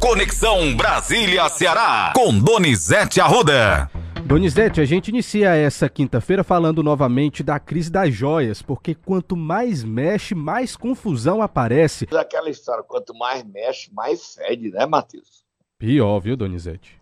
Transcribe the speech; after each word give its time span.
Conexão 0.00 0.74
Brasília-Ceará, 0.74 2.14
com 2.16 2.38
Donizete 2.38 3.20
Arruda. 3.20 3.90
Donizete, 4.24 4.80
a 4.80 4.84
gente 4.86 5.08
inicia 5.08 5.54
essa 5.54 5.90
quinta-feira 5.90 6.42
falando 6.42 6.82
novamente 6.82 7.42
da 7.42 7.60
crise 7.60 7.92
das 7.92 8.14
joias, 8.14 8.62
porque 8.62 8.94
quanto 8.94 9.36
mais 9.36 9.84
mexe, 9.84 10.34
mais 10.34 10.74
confusão 10.74 11.42
aparece. 11.42 12.08
Aquela 12.16 12.48
história, 12.48 12.82
quanto 12.82 13.14
mais 13.14 13.44
mexe, 13.44 13.92
mais 13.92 14.36
fede, 14.36 14.70
né, 14.70 14.86
Matheus? 14.86 15.44
Pior, 15.78 16.18
viu, 16.18 16.34
Donizete? 16.34 16.98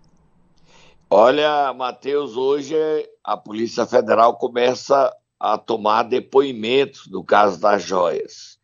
Olha, 1.09 1.73
Matheus, 1.73 2.37
hoje 2.37 2.75
a 3.23 3.37
Polícia 3.37 3.87
Federal 3.87 4.37
começa 4.37 5.15
a 5.39 5.57
tomar 5.57 6.03
depoimentos 6.03 7.07
no 7.09 7.23
caso 7.23 7.61
das 7.61 7.81
joias. 7.81 8.58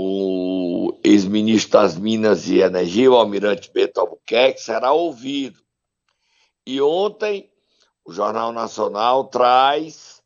O 0.00 0.96
ex-ministro 1.02 1.72
das 1.72 1.98
Minas 1.98 2.48
e 2.48 2.60
Energia, 2.60 3.10
o 3.10 3.16
almirante 3.16 3.68
Beto 3.72 3.98
Albuquerque, 3.98 4.60
será 4.60 4.92
ouvido. 4.92 5.60
E 6.64 6.80
ontem, 6.80 7.50
o 8.04 8.12
Jornal 8.12 8.52
Nacional 8.52 9.24
traz, 9.24 10.22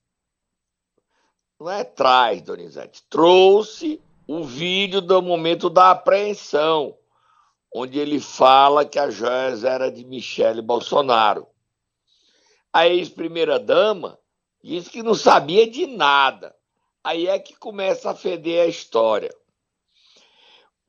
não 1.59 1.71
é 1.71 1.85
traz, 1.85 2.43
Donizete, 2.43 3.03
trouxe 3.09 3.99
o 4.27 4.45
vídeo 4.45 5.01
do 5.01 5.23
momento 5.23 5.71
da 5.71 5.93
apreensão, 5.93 6.95
onde 7.75 7.99
ele 7.99 8.21
fala 8.21 8.85
que 8.85 8.99
as 8.99 9.15
joias 9.15 9.65
eram 9.65 9.91
de 9.91 10.05
Michele 10.05 10.61
Bolsonaro. 10.61 11.47
A 12.71 12.87
ex-primeira-dama 12.87 14.19
Diz 14.63 14.89
que 14.89 15.03
não 15.03 15.15
sabia 15.15 15.69
de 15.69 15.87
nada. 15.87 16.55
Aí 17.03 17.27
é 17.27 17.39
que 17.39 17.57
começa 17.57 18.11
a 18.11 18.15
feder 18.15 18.63
a 18.63 18.67
história. 18.67 19.35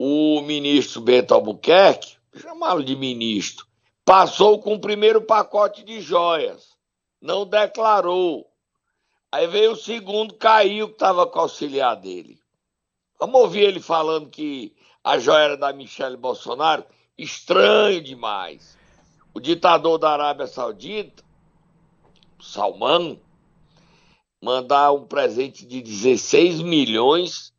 O 0.05 0.41
ministro 0.41 0.99
Bento 0.99 1.33
Albuquerque, 1.33 2.17
chamá-lo 2.35 2.83
de 2.83 2.93
ministro, 2.93 3.65
passou 4.03 4.59
com 4.59 4.73
o 4.73 4.79
primeiro 4.81 5.21
pacote 5.21 5.81
de 5.81 6.01
joias, 6.01 6.75
não 7.21 7.45
declarou. 7.45 8.45
Aí 9.31 9.47
veio 9.47 9.71
o 9.71 9.77
segundo, 9.77 10.33
caiu, 10.33 10.89
que 10.89 10.95
estava 10.95 11.25
com 11.25 11.39
o 11.39 11.43
auxiliar 11.43 11.95
dele. 11.95 12.37
Vamos 13.17 13.39
ouvir 13.39 13.61
ele 13.61 13.79
falando 13.79 14.29
que 14.29 14.75
a 15.01 15.17
joia 15.17 15.43
era 15.43 15.55
da 15.55 15.71
Michelle 15.71 16.17
Bolsonaro? 16.17 16.83
Estranho 17.17 18.03
demais. 18.03 18.77
O 19.33 19.39
ditador 19.39 19.97
da 19.97 20.11
Arábia 20.11 20.47
Saudita, 20.47 21.23
Salman, 22.41 23.17
mandar 24.41 24.91
um 24.91 25.05
presente 25.05 25.65
de 25.65 25.81
16 25.81 26.61
milhões 26.61 27.52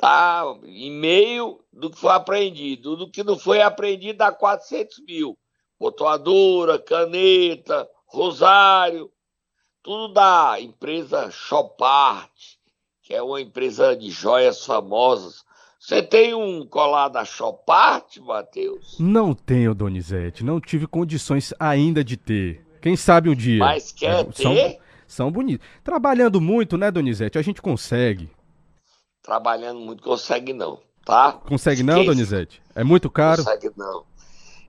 tá 0.00 0.44
em 0.64 0.90
meio 0.90 1.60
do 1.72 1.90
que 1.90 1.98
foi 1.98 2.12
apreendido. 2.12 2.96
Do 2.96 3.10
que 3.10 3.22
não 3.22 3.38
foi 3.38 3.60
apreendido 3.60 4.18
dá 4.18 4.32
400 4.32 5.00
mil. 5.06 5.38
Botoadora, 5.78 6.78
caneta, 6.78 7.88
rosário, 8.06 9.10
tudo 9.82 10.12
da 10.12 10.56
empresa 10.60 11.30
Chopart, 11.30 12.30
que 13.02 13.14
é 13.14 13.22
uma 13.22 13.40
empresa 13.40 13.96
de 13.96 14.10
joias 14.10 14.64
famosas. 14.64 15.44
Você 15.78 16.02
tem 16.02 16.34
um 16.34 16.66
colar 16.66 17.08
da 17.08 17.24
Chopart, 17.24 18.18
Matheus? 18.18 18.96
Não 18.98 19.34
tenho, 19.34 19.74
Donizete. 19.74 20.44
Não 20.44 20.60
tive 20.60 20.86
condições 20.86 21.54
ainda 21.58 22.04
de 22.04 22.16
ter. 22.16 22.66
Quem 22.82 22.96
sabe 22.96 23.30
um 23.30 23.34
dia. 23.34 23.58
Mas 23.58 23.90
quer 23.90 24.20
é, 24.20 24.24
ter? 24.24 24.42
São 24.42 24.80
são 25.10 25.30
bonitos. 25.30 25.66
Trabalhando 25.82 26.40
muito, 26.40 26.78
né, 26.78 26.88
Donizete? 26.88 27.36
A 27.36 27.42
gente 27.42 27.60
consegue. 27.60 28.30
Trabalhando 29.30 29.78
muito, 29.78 30.02
consegue 30.02 30.52
não, 30.52 30.80
tá? 31.04 31.34
Consegue 31.46 31.84
não, 31.84 32.04
Donizete? 32.04 32.60
É 32.74 32.82
muito 32.82 33.08
caro? 33.08 33.44
Consegue 33.44 33.70
não. 33.76 34.02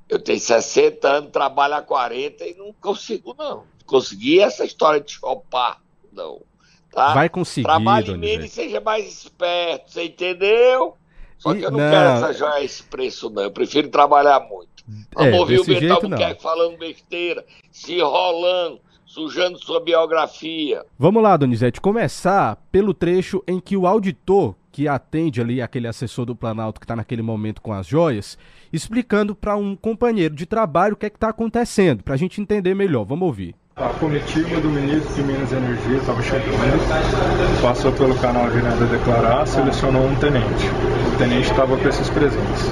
Eu 0.07 0.19
tenho 0.19 0.39
60 0.39 1.07
anos, 1.07 1.31
trabalho 1.31 1.73
há 1.73 1.81
40 1.81 2.45
e 2.45 2.53
não 2.53 2.71
consigo, 2.73 3.33
não. 3.35 3.63
Consegui 3.87 4.39
essa 4.39 4.63
história 4.63 5.01
de 5.01 5.13
chopar, 5.13 5.81
não. 6.13 6.43
Tá? 6.91 7.11
Vai 7.11 7.27
conseguir, 7.27 7.66
Trabalhe 7.66 8.05
Donizete. 8.05 8.35
nele 8.35 8.45
e 8.45 8.50
seja 8.51 8.79
mais 8.79 9.07
esperto, 9.07 9.94
você 9.94 10.03
entendeu? 10.03 10.95
Só 11.39 11.55
que 11.55 11.63
eu 11.63 11.71
não, 11.71 11.79
não, 11.79 11.89
quero 11.89 12.09
essa 12.09 12.33
joia 12.33 12.63
esse 12.63 12.83
preço, 12.83 13.31
não. 13.31 13.41
Eu 13.41 13.51
prefiro 13.51 13.89
trabalhar 13.89 14.41
muito. 14.41 14.85
Vamos 15.16 15.33
é, 15.33 15.39
ouvir 15.39 15.59
o 15.59 15.66
Betal 15.66 16.01
Buquerque 16.01 16.44
falando 16.44 16.77
besteira, 16.77 17.44
se 17.71 17.95
enrolando 17.95 18.79
sujando 19.11 19.59
sua 19.59 19.81
biografia. 19.81 20.85
Vamos 20.97 21.22
lá, 21.22 21.35
Donizete, 21.35 21.81
começar 21.81 22.55
pelo 22.72 22.94
trecho 22.94 23.44
em 23.45 23.59
que 23.59 23.75
o 23.75 23.85
auditor 23.85 24.55
que 24.72 24.88
atende 24.88 25.41
ali 25.41 25.61
aquele 25.61 25.85
assessor 25.85 26.25
do 26.25 26.33
Planalto 26.33 26.79
que 26.79 26.85
está 26.85 26.95
naquele 26.95 27.21
momento 27.21 27.61
com 27.61 27.73
as 27.73 27.85
joias, 27.85 28.38
explicando 28.71 29.35
para 29.35 29.57
um 29.57 29.75
companheiro 29.75 30.33
de 30.33 30.45
trabalho 30.45 30.94
o 30.94 30.95
que 30.95 31.07
é 31.07 31.09
que 31.09 31.17
está 31.17 31.27
acontecendo, 31.27 32.01
para 32.03 32.13
a 32.13 32.17
gente 32.17 32.39
entender 32.39 32.73
melhor. 32.73 33.03
Vamos 33.03 33.27
ouvir. 33.27 33.53
A 33.75 33.89
comitiva 33.89 34.61
do 34.61 34.69
ministro 34.69 35.13
de 35.13 35.23
Minas 35.23 35.51
e 35.51 35.55
Energia 35.55 35.97
estava 35.97 36.21
chegando, 36.21 37.61
passou 37.61 37.91
pelo 37.91 38.17
canal 38.17 38.50
de 38.50 38.61
nada 38.61 38.85
declarar, 38.85 39.45
selecionou 39.45 40.05
um 40.05 40.16
tenente. 40.16 40.67
O 41.13 41.17
tenente 41.17 41.51
estava 41.51 41.75
com 41.75 41.89
esses 41.89 42.09
presentes. 42.09 42.63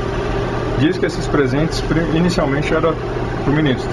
Diz 0.79 0.97
que 0.97 1.05
esses 1.05 1.28
presentes 1.28 1.83
inicialmente 2.16 2.73
eram 2.73 2.94
para 3.44 3.51
o 3.51 3.55
ministro 3.55 3.91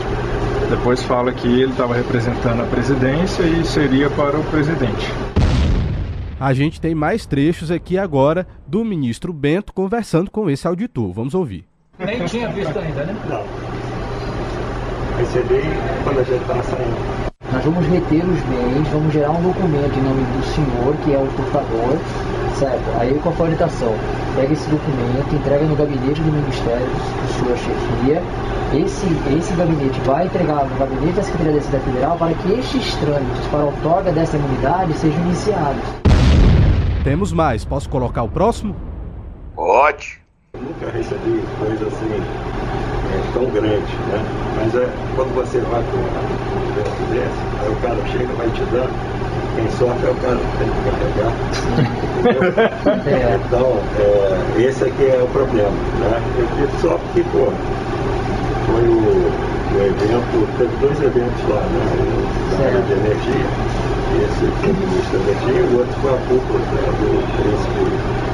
depois 0.68 1.02
fala 1.02 1.32
que 1.32 1.46
ele 1.46 1.70
estava 1.70 1.94
representando 1.94 2.62
a 2.62 2.66
presidência 2.66 3.42
e 3.44 3.64
seria 3.64 4.10
para 4.10 4.38
o 4.38 4.44
presidente. 4.44 5.06
A 6.38 6.52
gente 6.52 6.80
tem 6.80 6.94
mais 6.94 7.24
trechos 7.24 7.70
aqui 7.70 7.96
agora 7.96 8.46
do 8.66 8.84
ministro 8.84 9.32
Bento 9.32 9.72
conversando 9.72 10.30
com 10.30 10.50
esse 10.50 10.66
auditor. 10.66 11.12
Vamos 11.12 11.34
ouvir. 11.34 11.64
Nem 11.98 12.24
tinha 12.26 12.48
visto 12.48 12.78
ainda, 12.78 13.04
né? 13.04 13.16
Não. 13.28 13.42
Recebi 15.18 15.62
quando 16.04 16.18
a 16.18 16.22
gente 16.24 16.42
estava 16.42 16.62
saindo. 16.62 17.26
Nós 17.52 17.64
vamos 17.64 17.86
reter 17.86 18.24
os 18.24 18.40
bens, 18.40 18.88
vamos 18.92 19.12
gerar 19.12 19.30
um 19.30 19.42
documento 19.42 19.98
em 19.98 20.02
nome 20.02 20.22
do 20.24 20.44
senhor, 20.44 20.96
que 21.04 21.14
é 21.14 21.18
o 21.18 21.26
portador, 21.28 21.96
certo? 22.58 22.84
Aí 22.98 23.18
com 23.22 23.30
a 23.30 23.42
orientação, 23.42 23.94
pega 24.34 24.52
esse 24.52 24.68
documento, 24.68 25.34
entrega 25.34 25.64
no 25.64 25.76
gabinete 25.76 26.20
do 26.20 26.32
Ministério, 26.32 26.86
do 26.86 27.32
senhor 27.38 27.56
chefia, 27.56 28.22
esse, 28.74 29.06
esse 29.36 29.54
gabinete 29.54 30.00
vai 30.00 30.26
entregar 30.26 30.64
no 30.64 30.76
gabinete 30.76 31.14
da 31.14 31.22
Secretaria 31.22 31.54
da 31.54 31.62
Cidade 31.62 31.84
Federal 31.84 32.16
para 32.16 32.34
que 32.34 32.52
estes 32.52 32.94
trâmites 32.96 33.46
para 33.50 33.60
a 33.60 33.64
outorga 33.64 34.12
dessa 34.12 34.36
imunidade 34.36 34.92
sejam 34.94 35.20
iniciados. 35.22 35.82
Temos 37.04 37.32
mais, 37.32 37.64
posso 37.64 37.88
colocar 37.88 38.22
o 38.22 38.28
próximo? 38.28 38.74
Pode. 39.54 40.20
Eu 40.54 40.60
nunca 40.60 40.90
recebi 40.90 41.44
coisa 41.58 41.86
assim 41.86 42.12
é, 43.12 43.32
tão 43.32 43.44
grande, 43.50 43.92
né? 44.08 44.24
Mas 44.56 44.74
é, 44.74 44.88
quando 45.14 45.34
você 45.34 45.60
vai 45.60 45.82
para 45.82 45.98
um 45.98 46.06
evento 46.72 47.10
desse, 47.10 47.62
aí 47.62 47.72
o 47.72 47.76
cara 47.76 48.06
chega, 48.08 48.32
vai 48.34 48.50
te 48.50 48.64
dando 48.64 49.25
quem 49.56 49.68
sofre 49.70 50.06
é 50.06 50.10
o 50.10 50.14
cara 50.16 50.36
que 50.36 50.58
tem 50.58 50.68
que 50.68 50.80
carregar. 50.84 51.32
É. 53.06 53.38
Então, 53.46 53.78
é, 54.00 54.62
esse 54.62 54.84
aqui 54.84 55.04
é 55.04 55.22
o 55.22 55.28
problema. 55.28 55.70
Né? 55.70 56.20
Eu 56.38 56.46
digo 56.56 56.80
só 56.80 56.98
porque, 56.98 57.22
pô, 57.30 57.52
foi 58.66 58.82
o, 58.88 59.30
o 59.74 59.80
evento, 59.80 60.48
teve 60.58 60.76
dois 60.80 61.00
eventos 61.00 61.48
lá, 61.48 61.60
né? 61.60 61.86
O 62.02 62.56
da 62.56 62.66
área 62.66 62.82
de 62.82 62.92
energia, 62.92 63.46
esse 64.24 64.46
foi 64.60 64.70
o 64.70 64.74
ministro 64.74 65.18
da 65.18 65.30
energia, 65.30 65.60
e 65.60 65.74
o 65.74 65.78
outro 65.78 65.94
foi 66.00 66.10
a 66.10 66.18
cúpula 66.26 66.58
né, 66.58 66.82
do 66.98 67.08
príncipe 67.36 68.26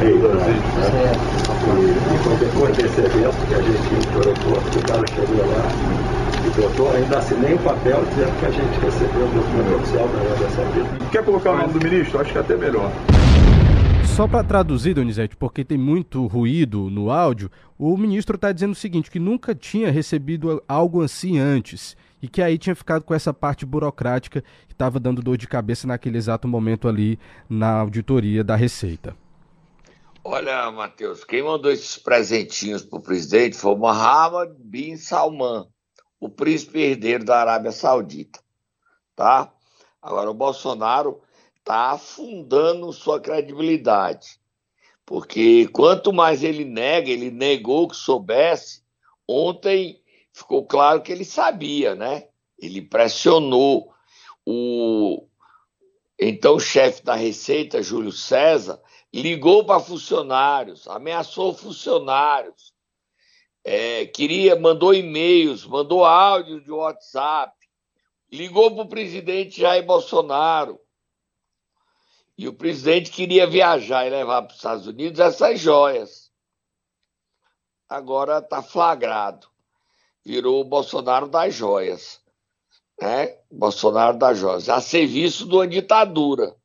Rei 0.00 0.18
Né? 0.18 0.50
E, 1.78 2.14
então 2.14 2.34
depois 2.38 2.76
desse 2.76 3.00
evento 3.00 3.46
que 3.48 3.54
a 3.54 3.62
gente 3.62 3.94
ia 3.94 4.00
para 4.10 4.18
o 4.18 4.22
aeroporto, 4.22 4.78
o 4.78 4.82
cara 4.82 5.06
chegou 5.14 5.46
lá 5.46 6.01
e 6.46 6.50
botou, 6.60 6.90
ainda 6.94 7.18
assinei 7.18 7.54
o 7.54 7.56
um 7.56 7.62
papel 7.62 8.04
dizendo 8.06 8.40
que 8.40 8.46
a 8.46 8.50
gente 8.50 8.80
recebeu 8.80 9.26
o 9.26 9.32
documento 9.32 9.74
oficial 9.76 10.08
da 10.08 10.18
Arábia 10.20 10.50
Saudita. 10.50 11.10
Quer 11.10 11.24
colocar 11.24 11.50
o 11.52 11.56
nome 11.56 11.72
do 11.72 11.84
ministro? 11.84 12.20
Acho 12.20 12.32
que 12.32 12.38
é 12.38 12.40
até 12.40 12.56
melhor. 12.56 12.92
Só 14.16 14.28
para 14.28 14.44
traduzir, 14.44 14.94
Donizete, 14.94 15.36
porque 15.36 15.64
tem 15.64 15.78
muito 15.78 16.26
ruído 16.26 16.90
no 16.90 17.10
áudio, 17.10 17.50
o 17.78 17.96
ministro 17.96 18.36
está 18.36 18.52
dizendo 18.52 18.72
o 18.72 18.76
seguinte, 18.76 19.10
que 19.10 19.18
nunca 19.18 19.54
tinha 19.54 19.90
recebido 19.90 20.62
algo 20.68 21.02
assim 21.02 21.38
antes 21.38 21.96
e 22.20 22.28
que 22.28 22.42
aí 22.42 22.58
tinha 22.58 22.76
ficado 22.76 23.04
com 23.04 23.14
essa 23.14 23.32
parte 23.32 23.64
burocrática 23.64 24.42
que 24.68 24.74
estava 24.74 25.00
dando 25.00 25.22
dor 25.22 25.36
de 25.36 25.48
cabeça 25.48 25.86
naquele 25.86 26.18
exato 26.18 26.46
momento 26.46 26.88
ali 26.88 27.18
na 27.48 27.80
auditoria 27.80 28.44
da 28.44 28.54
Receita. 28.54 29.16
Olha, 30.24 30.70
Matheus, 30.70 31.24
quem 31.24 31.42
mandou 31.42 31.72
esses 31.72 31.98
presentinhos 31.98 32.84
para 32.84 32.98
o 32.98 33.02
presidente 33.02 33.56
foi 33.56 33.72
o 33.72 33.76
Mohammed 33.76 34.52
bin 34.58 34.96
Salman, 34.96 35.66
o 36.22 36.28
príncipe 36.28 36.78
herdeiro 36.78 37.24
da 37.24 37.40
Arábia 37.40 37.72
Saudita, 37.72 38.38
tá? 39.16 39.52
Agora, 40.00 40.30
o 40.30 40.34
Bolsonaro 40.34 41.20
está 41.58 41.90
afundando 41.90 42.92
sua 42.92 43.20
credibilidade. 43.20 44.40
Porque 45.04 45.66
quanto 45.72 46.12
mais 46.12 46.44
ele 46.44 46.64
nega, 46.64 47.10
ele 47.10 47.32
negou 47.32 47.88
que 47.88 47.96
soubesse, 47.96 48.84
ontem 49.26 50.00
ficou 50.32 50.64
claro 50.64 51.02
que 51.02 51.10
ele 51.10 51.24
sabia, 51.24 51.96
né? 51.96 52.28
Ele 52.56 52.80
pressionou 52.80 53.92
o 54.46 55.26
então 56.16 56.56
chefe 56.56 57.02
da 57.02 57.16
Receita, 57.16 57.82
Júlio 57.82 58.12
César, 58.12 58.80
ligou 59.12 59.64
para 59.66 59.80
funcionários, 59.80 60.86
ameaçou 60.86 61.52
funcionários. 61.52 62.72
É, 63.64 64.06
queria, 64.06 64.56
mandou 64.58 64.92
e-mails, 64.92 65.64
mandou 65.64 66.04
áudio 66.04 66.60
de 66.60 66.70
WhatsApp, 66.72 67.54
ligou 68.30 68.74
para 68.74 68.84
o 68.84 68.88
presidente 68.88 69.60
Jair 69.60 69.84
Bolsonaro. 69.84 70.80
E 72.36 72.48
o 72.48 72.52
presidente 72.52 73.10
queria 73.10 73.46
viajar 73.46 74.06
e 74.06 74.10
levar 74.10 74.42
para 74.42 74.50
os 74.50 74.56
Estados 74.56 74.86
Unidos 74.86 75.20
essas 75.20 75.60
joias. 75.60 76.32
Agora 77.88 78.38
está 78.38 78.62
flagrado. 78.62 79.46
Virou 80.24 80.60
o 80.60 80.64
Bolsonaro 80.64 81.28
das 81.28 81.54
joias. 81.54 82.20
Né? 83.00 83.38
Bolsonaro 83.50 84.16
das 84.16 84.38
joias. 84.38 84.68
A 84.68 84.80
serviço 84.80 85.46
de 85.46 85.54
uma 85.54 85.68
ditadura. 85.68 86.56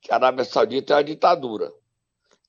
Que 0.00 0.10
a 0.10 0.14
Arábia 0.14 0.44
Saudita 0.44 0.94
é 0.94 0.96
uma 0.96 1.04
ditadura. 1.04 1.70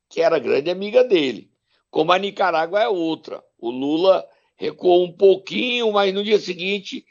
Que 0.10 0.22
era 0.22 0.40
grande 0.40 0.72
amiga 0.72 1.04
dele. 1.04 1.52
Como 1.90 2.14
a 2.14 2.18
Nicarágua 2.18 2.82
é 2.82 2.88
outra. 2.88 3.44
O 3.62 3.70
Lula 3.70 4.28
recuou 4.58 5.06
um 5.06 5.12
pouquinho, 5.12 5.94
mas 5.94 6.14
no 6.14 6.24
dia 6.24 6.40
seguinte, 6.40 7.06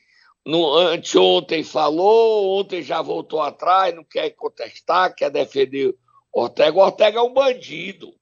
no, 0.44 0.74
anteontem 0.74 1.62
falou, 1.62 2.58
ontem 2.58 2.82
já 2.82 3.00
voltou 3.00 3.40
atrás, 3.40 3.94
não 3.94 4.02
quer 4.04 4.30
contestar, 4.30 5.14
quer 5.14 5.30
defender 5.30 5.96
Ortega. 6.32 6.76
Ortega 6.76 7.18
é 7.20 7.22
um 7.22 7.32
bandido, 7.32 8.12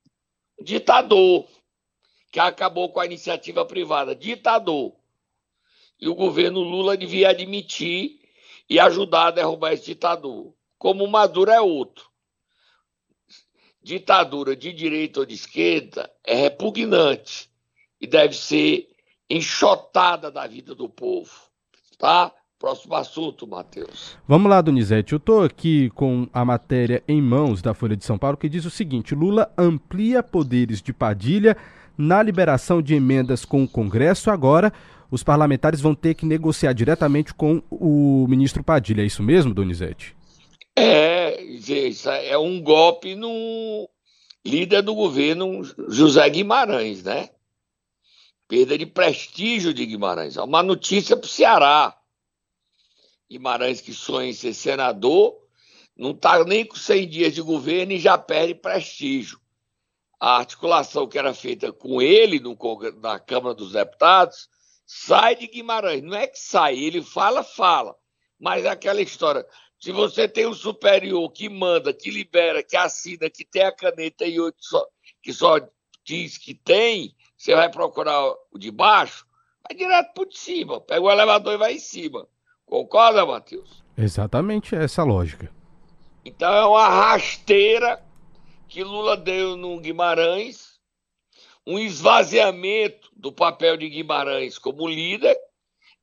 ditador, 0.63 1.47
que 2.31 2.39
acabou 2.39 2.91
com 2.93 3.01
a 3.01 3.07
iniciativa 3.07 3.65
privada, 3.65 4.15
ditador. 4.15 4.95
E 6.01 6.09
o 6.09 6.15
governo 6.15 6.61
Lula 6.61 6.97
devia 6.97 7.31
admitir 7.31 8.21
e 8.69 8.79
ajudar 8.79 9.29
a 9.29 9.33
derrubar 9.33 9.73
esse 9.73 9.87
ditador. 9.87 10.55
Como 10.79 11.07
Maduro 11.09 11.51
é 11.51 11.61
outro 11.61 12.09
ditadura 13.89 14.55
de 14.55 14.71
direita 14.71 15.21
ou 15.21 15.27
de 15.27 15.35
esquerda 15.35 16.13
é 16.23 16.35
repugnante 16.35 17.48
e 18.00 18.06
deve 18.06 18.35
ser 18.35 18.89
enxotada 19.29 20.31
da 20.31 20.47
vida 20.47 20.75
do 20.75 20.89
povo. 20.89 21.31
Tá? 21.99 22.33
Próximo 22.59 22.95
assunto, 22.95 23.47
Matheus. 23.47 24.17
Vamos 24.27 24.50
lá, 24.50 24.61
Donizete. 24.61 25.12
Eu 25.12 25.19
estou 25.19 25.45
aqui 25.45 25.91
com 25.91 26.29
a 26.33 26.45
matéria 26.45 27.03
em 27.06 27.23
mãos 27.23 27.62
da 27.62 27.73
Folha 27.73 27.97
de 27.97 28.05
São 28.05 28.19
Paulo 28.19 28.37
que 28.37 28.49
diz 28.49 28.65
o 28.65 28.71
seguinte: 28.71 29.15
Lula 29.15 29.53
amplia 29.56 30.23
poderes 30.25 30.83
de 30.83 30.93
Padilha 30.93 31.56
na 31.97 32.21
liberação 32.21 32.83
de 32.83 32.95
emendas 32.95 33.45
com 33.45 33.62
o 33.62 33.69
Congresso. 33.69 34.29
Agora, 34.29 34.73
os 35.09 35.23
parlamentares 35.23 35.81
vão 35.81 35.95
ter 35.95 36.15
que 36.15 36.27
negociar 36.27 36.73
diretamente 36.73 37.33
com 37.33 37.62
o 37.71 38.27
ministro 38.29 38.65
Padilha. 38.65 39.03
É 39.03 39.06
isso 39.06 39.23
mesmo, 39.23 39.55
Donizete? 39.55 40.17
É, 40.77 41.41
isso 41.41 42.09
é 42.11 42.37
um 42.37 42.61
golpe 42.61 43.15
no 43.15 43.89
líder 44.45 44.83
do 44.83 44.95
governo, 44.95 45.62
José 45.89 46.29
Guimarães, 46.29 47.05
né? 47.05 47.31
Perda 48.49 48.79
de 48.79 48.87
prestígio 48.87 49.75
de 49.75 49.85
Guimarães. 49.87 50.37
É 50.37 50.43
uma 50.43 50.62
notícia 50.62 51.17
para 51.17 51.27
o 51.27 51.29
Ceará. 51.29 51.97
Guimarães, 53.31 53.81
que 53.81 53.93
sonha 53.93 54.31
em 54.31 54.33
ser 54.33 54.55
senador, 54.55 55.39
não 55.95 56.12
está 56.12 56.43
nem 56.45 56.65
com 56.65 56.75
100 56.75 57.09
dias 57.09 57.35
de 57.35 57.43
governo 57.43 57.93
e 57.93 57.99
já 57.99 58.17
perde 58.17 58.55
prestígio. 58.55 59.39
A 60.19 60.39
articulação 60.39 61.06
que 61.06 61.19
era 61.19 61.35
feita 61.35 61.71
com 61.71 62.00
ele 62.00 62.41
no, 62.41 62.56
na 63.00 63.21
Câmara 63.21 63.55
dos 63.55 63.73
Deputados 63.73 64.49
sai 64.87 65.37
de 65.37 65.47
Guimarães. 65.47 66.03
Não 66.03 66.17
é 66.17 66.27
que 66.27 66.39
sai, 66.39 66.79
ele 66.79 67.03
fala, 67.03 67.45
fala. 67.45 67.95
Mas 68.41 68.65
é 68.65 68.71
aquela 68.71 69.03
história 69.03 69.47
se 69.81 69.93
você 69.93 70.27
tem 70.27 70.47
um 70.47 70.55
superior 70.55 71.31
que 71.31 71.49
manda, 71.49 71.95
que 71.95 72.11
libera, 72.11 72.62
que 72.62 72.77
assina, 72.77 73.31
que 73.31 73.45
tem 73.45 73.62
a 73.62 73.73
caneta 73.73 74.27
e 74.27 74.41
outro 74.41 74.61
só, 74.61 74.85
que 75.23 75.33
só 75.33 75.56
diz 76.05 76.37
que 76.37 76.53
tem, 76.53 77.15
você 77.38 77.55
vai 77.55 77.70
procurar 77.70 78.35
o 78.50 78.58
de 78.58 78.70
baixo, 78.73 79.25
vai 79.67 79.76
direto 79.76 80.12
por 80.12 80.26
de 80.26 80.37
cima. 80.37 80.81
Pega 80.81 81.00
o 81.00 81.11
elevador 81.11 81.55
e 81.55 81.56
vai 81.56 81.75
em 81.75 81.79
cima. 81.79 82.26
Concorda, 82.67 83.25
Matheus? 83.25 83.82
Exatamente 83.96 84.75
essa 84.75 85.05
lógica. 85.05 85.50
Então 86.25 86.52
é 86.52 86.67
uma 86.67 86.88
rasteira 86.88 88.05
que 88.69 88.82
Lula 88.82 89.17
deu 89.17 89.56
no 89.56 89.81
Guimarães, 89.81 90.79
um 91.64 91.79
esvaziamento 91.79 93.08
do 93.17 93.32
papel 93.32 93.76
de 93.76 93.88
Guimarães 93.88 94.58
como 94.58 94.88
líder, 94.88 95.38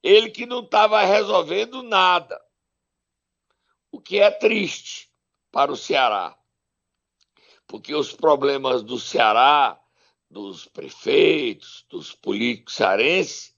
ele 0.01 0.29
que 0.29 0.45
não 0.45 0.61
estava 0.61 1.03
resolvendo 1.03 1.83
nada 1.83 2.41
o 3.91 3.99
que 3.99 4.19
é 4.19 4.31
triste 4.31 5.09
para 5.51 5.71
o 5.71 5.77
Ceará, 5.77 6.37
porque 7.67 7.93
os 7.93 8.11
problemas 8.11 8.83
do 8.83 8.99
Ceará, 8.99 9.79
dos 10.29 10.65
prefeitos, 10.65 11.85
dos 11.89 12.13
políticos 12.13 12.75
cearenses, 12.75 13.55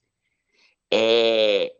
é, 0.90 1.74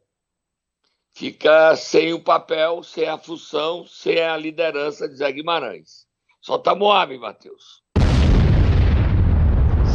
fica 1.14 1.74
sem 1.76 2.12
o 2.12 2.22
papel, 2.22 2.82
sem 2.82 3.06
a 3.08 3.18
função, 3.18 3.86
sem 3.86 4.20
a 4.20 4.36
liderança 4.36 5.08
de 5.08 5.16
Zé 5.16 5.32
Guimarães. 5.32 6.06
Solta 6.40 6.74
Moab, 6.74 7.16
Matheus. 7.18 7.82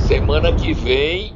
Semana 0.08 0.56
que 0.56 0.74
vem, 0.74 1.34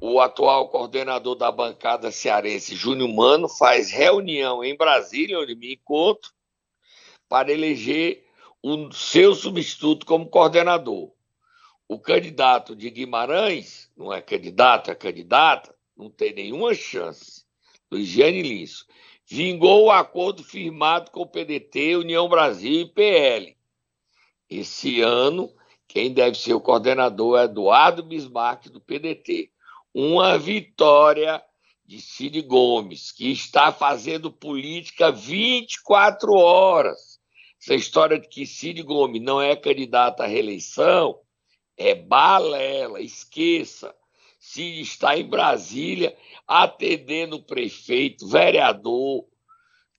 o 0.00 0.20
atual 0.20 0.68
coordenador 0.68 1.34
da 1.36 1.50
bancada 1.50 2.10
cearense, 2.10 2.74
Júnior 2.74 3.08
Mano, 3.08 3.48
faz 3.48 3.90
reunião 3.90 4.62
em 4.62 4.76
Brasília, 4.76 5.38
onde 5.38 5.54
me 5.54 5.74
encontro, 5.74 6.30
para 7.28 7.52
eleger 7.52 8.24
o 8.62 8.92
seu 8.92 9.34
substituto 9.34 10.04
como 10.04 10.28
coordenador. 10.28 11.10
O 11.86 11.98
candidato 11.98 12.74
de 12.74 12.88
Guimarães, 12.88 13.90
não 13.96 14.12
é 14.12 14.22
candidato, 14.22 14.90
é 14.90 14.94
candidata, 14.94 15.74
não 15.96 16.10
tem 16.10 16.34
nenhuma 16.34 16.74
chance. 16.74 17.44
Luiziane 17.90 18.42
Lins 18.42 18.86
vingou 19.26 19.84
o 19.84 19.90
acordo 19.90 20.42
firmado 20.42 21.10
com 21.10 21.20
o 21.20 21.26
PDT, 21.26 21.96
União 21.96 22.28
Brasil 22.28 22.82
e 22.82 22.88
PL. 22.88 23.56
Esse 24.48 25.00
ano, 25.00 25.54
quem 25.86 26.12
deve 26.12 26.36
ser 26.36 26.54
o 26.54 26.60
coordenador 26.60 27.38
é 27.38 27.44
Eduardo 27.44 28.02
Bismarck, 28.02 28.68
do 28.68 28.80
PDT. 28.80 29.50
Uma 29.92 30.38
vitória 30.38 31.42
de 31.84 32.00
Cid 32.00 32.40
Gomes, 32.42 33.12
que 33.12 33.30
está 33.30 33.70
fazendo 33.70 34.32
política 34.32 35.12
24 35.12 36.32
horas 36.32 37.14
essa 37.64 37.74
história 37.74 38.18
de 38.18 38.28
que 38.28 38.44
Cid 38.44 38.82
Gomes 38.82 39.22
não 39.22 39.40
é 39.40 39.56
candidato 39.56 40.20
à 40.20 40.26
reeleição 40.26 41.18
é 41.76 41.94
balela, 41.94 43.00
esqueça. 43.00 43.94
Cid 44.38 44.82
está 44.82 45.16
em 45.16 45.24
Brasília 45.24 46.16
atendendo 46.46 47.42
prefeito, 47.42 48.28
vereador, 48.28 49.24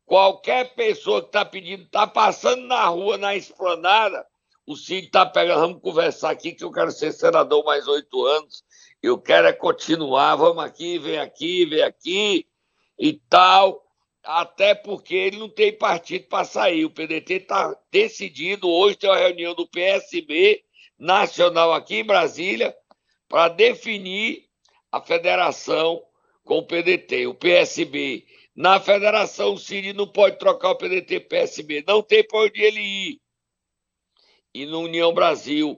qualquer 0.05 0.75
pessoa 0.75 1.21
que 1.21 1.29
está 1.29 1.43
pedindo, 1.43 1.83
está 1.83 2.05
passando 2.05 2.67
na 2.67 2.85
rua, 2.85 3.17
na 3.17 3.35
esplanada, 3.35 4.25
o 4.67 4.75
Cid 4.75 5.07
está 5.07 5.25
pegando, 5.25 5.61
vamos 5.61 5.81
conversar 5.81 6.29
aqui 6.29 6.53
que 6.53 6.63
eu 6.63 6.71
quero 6.71 6.91
ser 6.91 7.11
senador 7.11 7.63
mais 7.65 7.87
oito 7.87 8.23
anos, 8.25 8.63
eu 9.01 9.17
quero 9.17 9.47
é 9.47 9.53
continuar, 9.53 10.35
vamos 10.35 10.63
aqui, 10.63 10.99
vem 10.99 11.17
aqui, 11.17 11.65
vem 11.65 11.81
aqui 11.81 12.47
e 12.99 13.13
tal 13.13 13.85
até 14.25 14.73
porque 14.73 15.13
ele 15.13 15.37
não 15.37 15.47
tem 15.47 15.71
partido 15.71 16.27
para 16.27 16.43
sair. 16.43 16.83
O 16.83 16.89
PDT 16.89 17.35
está 17.35 17.79
decidido. 17.91 18.67
Hoje 18.67 18.97
tem 18.97 19.09
uma 19.09 19.19
reunião 19.19 19.53
do 19.53 19.67
PSB 19.67 20.64
nacional 20.97 21.73
aqui 21.73 21.97
em 21.97 22.05
Brasília 22.05 22.75
para 23.27 23.49
definir 23.49 24.45
a 24.91 25.01
federação 25.01 26.01
com 26.43 26.59
o 26.59 26.65
PDT. 26.65 27.27
O 27.27 27.33
PSB. 27.33 28.25
Na 28.55 28.79
federação, 28.79 29.53
o 29.53 29.57
Cid 29.57 29.91
não 29.93 30.07
pode 30.07 30.39
trocar 30.39 30.71
o 30.71 30.77
PDT 30.77 31.19
PSB. 31.21 31.83
Não 31.85 32.01
tem 32.01 32.25
para 32.25 32.39
onde 32.39 32.61
ele 32.61 32.79
ir. 32.79 33.21
E 34.53 34.65
no 34.65 34.81
União 34.81 35.13
Brasil, 35.13 35.77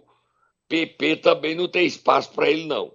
PP 0.69 1.17
também 1.17 1.55
não 1.55 1.67
tem 1.67 1.85
espaço 1.85 2.31
para 2.31 2.49
ele, 2.49 2.67
não. 2.67 2.91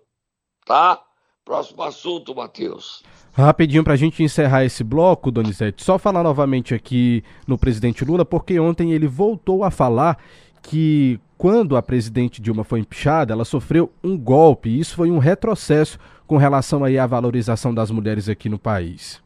Tá? 0.65 1.03
Próximo 1.45 1.83
assunto, 1.83 2.35
Matheus. 2.35 3.03
Rapidinho 3.33 3.83
para 3.83 3.95
a 3.95 3.97
gente 3.97 4.23
encerrar 4.23 4.65
esse 4.65 4.85
bloco, 4.85 5.31
Donizete, 5.31 5.83
só 5.83 5.99
falar 5.99 6.23
novamente 6.23 6.75
aqui 6.75 7.25
no 7.47 7.59
presidente 7.59 8.05
Lula, 8.05 8.25
porque 8.25 8.61
ontem 8.61 8.93
ele 8.93 9.09
voltou 9.09 9.65
a 9.65 9.71
falar 9.71 10.23
que 10.63 11.21
quando 11.37 11.77
a 11.77 11.83
presidente 11.83 12.41
Dilma 12.41 12.63
foi 12.63 12.81
empichada, 12.81 13.33
ela 13.33 13.45
sofreu 13.45 13.93
um 14.03 14.17
golpe, 14.17 14.71
e 14.71 14.79
isso 14.79 14.95
foi 14.95 15.11
um 15.11 15.19
retrocesso 15.19 15.99
com 16.27 16.37
relação 16.37 16.85
aí 16.85 16.99
à 16.99 17.07
valorização 17.07 17.75
das 17.75 17.91
mulheres 17.91 18.29
aqui 18.29 18.49
no 18.49 18.59
país. 18.59 19.21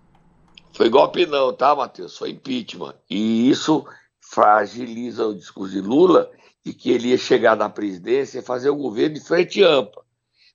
Foi 0.73 0.89
golpe 0.89 1.27
não, 1.27 1.53
tá, 1.53 1.75
Matheus? 1.75 2.17
Foi 2.17 2.31
impeachment. 2.31 2.95
E 3.09 3.49
isso 3.49 3.87
fragiliza 4.21 5.27
o 5.27 5.35
discurso 5.35 5.75
de 5.75 5.81
Lula 5.81 6.31
de 6.65 6.75
que 6.75 6.91
ele 6.91 7.09
ia 7.09 7.19
chegar 7.19 7.57
na 7.57 7.71
presidência 7.71 8.41
e 8.41 8.43
fazer 8.43 8.71
o 8.71 8.77
governo 8.77 9.15
de 9.15 9.21
frente 9.21 9.63
ampla. 9.63 10.03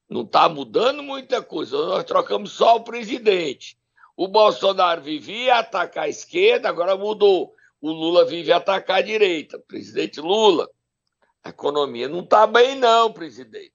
Não 0.10 0.24
está 0.24 0.50
mudando 0.50 1.02
muita 1.02 1.42
coisa. 1.42 1.78
Nós 1.78 2.04
trocamos 2.04 2.52
só 2.52 2.76
o 2.76 2.84
presidente. 2.84 3.78
O 4.18 4.28
Bolsonaro 4.28 5.02
vivia 5.02 5.56
atacar 5.56 6.04
a 6.04 6.10
esquerda, 6.10 6.68
agora 6.68 6.98
mudou. 6.98 7.56
O 7.82 7.92
Lula 7.92 8.26
vive 8.26 8.54
atacar 8.54 9.00
a 9.00 9.02
direita. 9.02 9.60
Presidente 9.60 10.22
Lula, 10.22 10.70
a 11.44 11.50
economia 11.50 12.08
não 12.08 12.22
está 12.22 12.46
bem, 12.46 12.76
não, 12.76 13.12
presidente. 13.12 13.74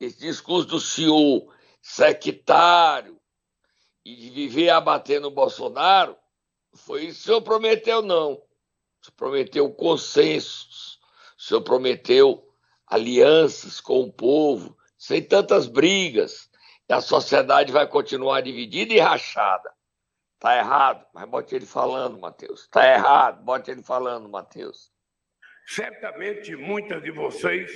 Esse 0.00 0.18
discurso 0.18 0.66
do 0.66 0.80
senhor 0.80 1.54
sectário 1.82 3.20
e 4.04 4.16
de 4.16 4.30
viver 4.30 4.70
abatendo 4.70 5.28
o 5.28 5.32
Bolsonaro, 5.32 6.16
foi 6.74 7.04
isso 7.04 7.18
que 7.18 7.22
o 7.22 7.24
senhor 7.26 7.42
prometeu, 7.42 8.00
não. 8.00 8.32
O 8.32 9.04
senhor 9.04 9.16
prometeu 9.16 9.70
consensos, 9.74 10.98
o 11.38 11.42
senhor 11.42 11.60
prometeu 11.60 12.42
alianças 12.86 13.80
com 13.80 14.00
o 14.00 14.12
povo, 14.12 14.76
sem 14.96 15.22
tantas 15.22 15.66
brigas. 15.66 16.48
E 16.88 16.92
a 16.92 17.00
sociedade 17.00 17.70
vai 17.70 17.86
continuar 17.86 18.40
dividida 18.40 18.94
e 18.94 18.98
rachada. 18.98 19.70
Está 20.40 20.56
errado, 20.56 21.04
mas 21.12 21.28
bote 21.28 21.54
ele 21.54 21.66
falando, 21.66 22.18
Matheus. 22.18 22.62
Está 22.62 22.90
errado, 22.94 23.44
bote 23.44 23.70
ele 23.70 23.82
falando, 23.82 24.26
Matheus. 24.26 24.90
Certamente 25.66 26.56
muitas 26.56 27.02
de 27.02 27.10
vocês 27.10 27.70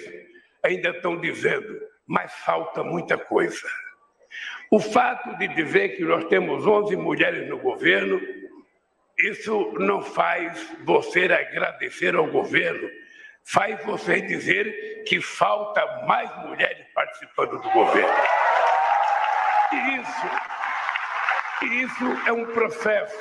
ainda 0.64 0.88
estão 0.88 1.20
dizendo, 1.20 1.78
mas 2.06 2.32
falta 2.32 2.82
muita 2.82 3.18
coisa. 3.18 3.68
O 4.70 4.80
fato 4.80 5.36
de 5.36 5.46
dizer 5.48 5.90
que 5.90 6.04
nós 6.04 6.24
temos 6.24 6.66
11 6.66 6.96
mulheres 6.96 7.46
no 7.50 7.58
governo, 7.58 8.18
isso 9.18 9.72
não 9.78 10.00
faz 10.00 10.74
você 10.86 11.24
agradecer 11.24 12.16
ao 12.16 12.26
governo, 12.28 12.88
faz 13.44 13.84
você 13.84 14.22
dizer 14.22 15.04
que 15.04 15.20
falta 15.20 15.84
mais 16.06 16.34
mulheres 16.46 16.86
participando 16.94 17.60
do 17.60 17.70
governo. 17.72 18.24
E 19.70 20.00
isso, 20.00 20.53
isso 21.66 22.04
é 22.26 22.32
um 22.32 22.46
processo. 22.46 23.16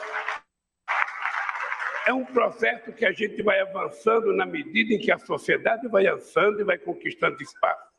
É 2.05 2.13
um 2.13 2.25
processo 2.25 2.91
que 2.91 3.05
a 3.05 3.11
gente 3.11 3.41
vai 3.41 3.61
avançando 3.61 4.33
na 4.33 4.45
medida 4.45 4.93
em 4.93 4.99
que 4.99 5.11
a 5.11 5.17
sociedade 5.17 5.87
vai 5.87 6.05
avançando 6.05 6.59
e 6.59 6.63
vai 6.63 6.77
conquistando 6.77 7.41
espaço. 7.41 7.93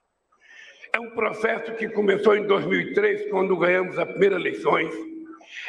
É 0.92 1.00
um 1.00 1.10
processo 1.10 1.74
que 1.74 1.88
começou 1.88 2.36
em 2.36 2.46
2003, 2.46 3.30
quando 3.30 3.56
ganhamos 3.56 3.98
as 3.98 4.06
primeiras 4.06 4.38
eleições. 4.38 4.94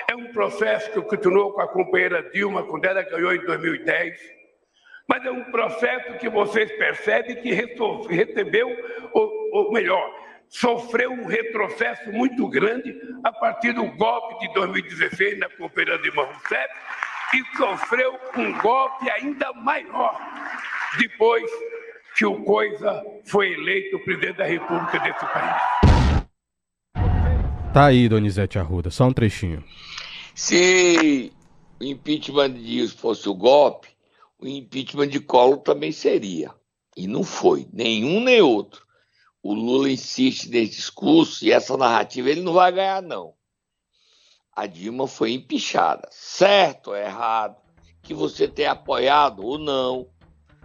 É 0.07 0.15
um 0.15 0.31
processo 0.31 0.91
que 0.91 1.01
continuou 1.01 1.53
com 1.53 1.61
a 1.61 1.67
companheira 1.67 2.29
Dilma, 2.29 2.63
quando 2.63 2.85
ela 2.85 3.01
ganhou 3.01 3.33
em 3.33 3.43
2010. 3.45 4.19
Mas 5.07 5.25
é 5.25 5.31
um 5.31 5.45
processo 5.45 6.17
que 6.17 6.29
vocês 6.29 6.71
percebem 6.73 7.41
que 7.41 7.53
recebeu, 7.53 8.69
ou, 9.13 9.71
melhor, 9.71 10.24
sofreu 10.47 11.11
um 11.11 11.25
retrocesso 11.25 12.11
muito 12.11 12.47
grande 12.47 12.95
a 13.23 13.31
partir 13.31 13.73
do 13.73 13.85
golpe 13.91 14.39
de 14.39 14.53
2016 14.53 15.39
na 15.39 15.49
companheira 15.49 16.01
Dilma 16.01 16.23
Rousseff 16.23 16.73
e 17.33 17.57
sofreu 17.57 18.17
um 18.37 18.57
golpe 18.59 19.09
ainda 19.09 19.51
maior 19.53 20.19
depois 20.97 21.49
que 22.15 22.25
o 22.25 22.43
Coisa 22.43 23.03
foi 23.25 23.53
eleito 23.53 23.99
presidente 23.99 24.37
da 24.37 24.45
República 24.45 24.99
desse 24.99 25.19
país. 25.19 25.75
Tá 27.73 27.87
aí, 27.87 28.07
Donizete 28.07 28.57
Arruda, 28.57 28.89
só 28.89 29.05
um 29.05 29.11
trechinho. 29.11 29.61
Se 30.33 31.33
o 31.79 31.83
impeachment 31.83 32.51
de 32.51 32.63
Dias 32.63 32.93
fosse 32.93 33.27
o 33.27 33.33
golpe, 33.33 33.89
o 34.39 34.47
impeachment 34.47 35.07
de 35.07 35.19
Collor 35.19 35.57
também 35.57 35.91
seria. 35.91 36.51
E 36.95 37.05
não 37.05 37.23
foi, 37.23 37.67
nenhum 37.73 38.21
nem 38.21 38.41
outro. 38.41 38.84
O 39.47 39.53
Lula 39.53 39.91
insiste 39.91 40.49
nesse 40.49 40.77
discurso 40.77 41.45
e 41.45 41.51
essa 41.51 41.77
narrativa 41.77 42.31
ele 42.31 42.41
não 42.41 42.53
vai 42.53 42.71
ganhar, 42.71 42.99
não. 42.99 43.35
A 44.51 44.65
Dilma 44.65 45.07
foi 45.07 45.33
empichada. 45.33 46.09
Certo 46.09 46.87
ou 46.87 46.95
errado, 46.95 47.55
que 48.01 48.11
você 48.11 48.47
tenha 48.47 48.71
apoiado 48.71 49.45
ou 49.45 49.59
não, 49.59 50.09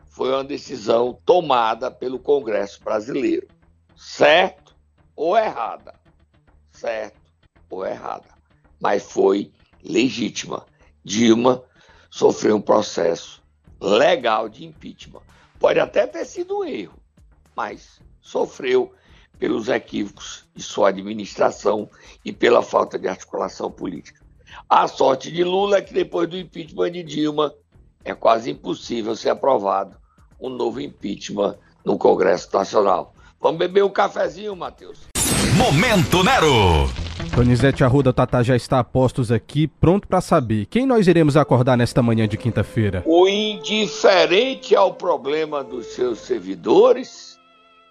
foi 0.06 0.30
uma 0.30 0.42
decisão 0.42 1.12
tomada 1.26 1.90
pelo 1.90 2.18
Congresso 2.18 2.82
brasileiro. 2.82 3.48
Certo 3.94 4.74
ou 5.14 5.36
errada? 5.36 6.00
Certo 6.72 7.20
ou 7.68 7.84
errada. 7.84 8.28
Mas 8.80 9.02
foi 9.02 9.52
legítima. 9.84 10.64
Dilma 11.04 11.62
sofreu 12.10 12.56
um 12.56 12.62
processo 12.62 13.42
legal 13.78 14.48
de 14.48 14.64
impeachment. 14.64 15.20
Pode 15.58 15.78
até 15.78 16.06
ter 16.06 16.24
sido 16.24 16.60
um 16.60 16.64
erro, 16.64 16.98
mas 17.54 18.00
sofreu 18.20 18.92
pelos 19.38 19.68
equívocos 19.68 20.44
de 20.54 20.62
sua 20.62 20.90
administração 20.90 21.88
e 22.24 22.32
pela 22.32 22.62
falta 22.62 22.98
de 22.98 23.08
articulação 23.08 23.70
política. 23.70 24.20
A 24.68 24.86
sorte 24.86 25.32
de 25.32 25.42
Lula 25.42 25.78
é 25.78 25.82
que 25.82 25.94
depois 25.94 26.28
do 26.28 26.36
impeachment 26.36 26.92
de 26.92 27.02
Dilma 27.02 27.54
é 28.04 28.14
quase 28.14 28.50
impossível 28.50 29.16
ser 29.16 29.30
aprovado 29.30 29.96
um 30.40 30.48
novo 30.48 30.80
impeachment 30.80 31.56
no 31.84 31.98
Congresso 31.98 32.48
Nacional. 32.52 33.14
Vamos 33.40 33.58
beber 33.58 33.84
um 33.84 33.90
cafezinho, 33.90 34.54
Matheus? 34.54 35.08
Momento 35.56 36.22
Nero! 36.22 36.88
Donizete 37.34 37.84
Arruda 37.84 38.12
Tata 38.12 38.42
já 38.42 38.56
está 38.56 38.78
a 38.78 38.84
postos 38.84 39.30
aqui, 39.30 39.66
pronto 39.66 40.08
para 40.08 40.20
saber 40.20 40.66
quem 40.66 40.84
nós 40.84 41.06
iremos 41.06 41.36
acordar 41.36 41.76
nesta 41.76 42.02
manhã 42.02 42.26
de 42.26 42.36
quinta-feira. 42.36 43.02
O 43.06 43.28
indiferente 43.28 44.74
ao 44.74 44.94
problema 44.94 45.62
dos 45.62 45.86
seus 45.86 46.18
servidores 46.20 47.29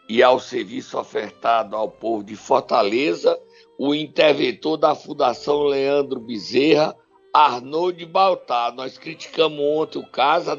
e 0.10 0.24
ao 0.24 0.40
serviço 0.40 0.98
ofertado 0.98 1.76
ao 1.76 1.88
povo 1.88 2.24
de 2.24 2.36
Fortaleza, 2.36 3.40
o 3.78 3.94
interventor 3.94 4.76
da 4.76 4.96
Fundação 4.96 5.62
Leandro 5.62 6.20
Bezerra, 6.20 6.96
Arnold 7.32 8.04
Baltar. 8.08 8.74
Nós 8.74 8.98
criticamos 8.98 9.60
ontem 9.60 10.00
o 10.00 10.08
caso, 10.08 10.50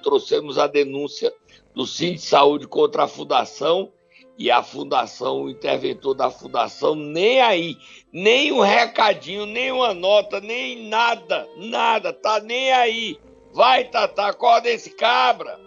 trouxemos 0.00 0.58
a 0.58 0.68
denúncia 0.68 1.34
do 1.74 1.84
Cine 1.84 2.14
de 2.14 2.22
Saúde 2.22 2.68
contra 2.68 3.02
a 3.02 3.08
Fundação 3.08 3.92
e 4.38 4.48
a 4.48 4.62
Fundação, 4.62 5.42
o 5.42 5.50
interventor 5.50 6.14
da 6.14 6.30
Fundação, 6.30 6.94
nem 6.94 7.40
aí, 7.40 7.76
nem 8.12 8.52
um 8.52 8.60
recadinho, 8.60 9.44
nem 9.44 9.72
uma 9.72 9.92
nota, 9.92 10.40
nem 10.40 10.88
nada, 10.88 11.48
nada, 11.56 12.12
tá 12.12 12.38
nem 12.38 12.72
aí. 12.72 13.18
Vai, 13.52 13.84
Tata, 13.84 14.26
acorda 14.26 14.70
esse 14.70 14.90
cabra. 14.90 15.58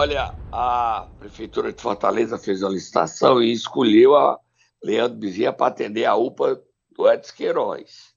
Olha, 0.00 0.32
a 0.52 1.08
Prefeitura 1.18 1.72
de 1.72 1.82
Fortaleza 1.82 2.38
fez 2.38 2.62
a 2.62 2.68
licitação 2.68 3.42
e 3.42 3.50
escolheu 3.50 4.14
a 4.14 4.38
Leandro 4.80 5.18
Bezerra 5.18 5.52
para 5.52 5.66
atender 5.66 6.04
a 6.04 6.14
UPA 6.14 6.62
do 6.96 7.10
Edson 7.10 7.34
Queiroz. 7.34 8.14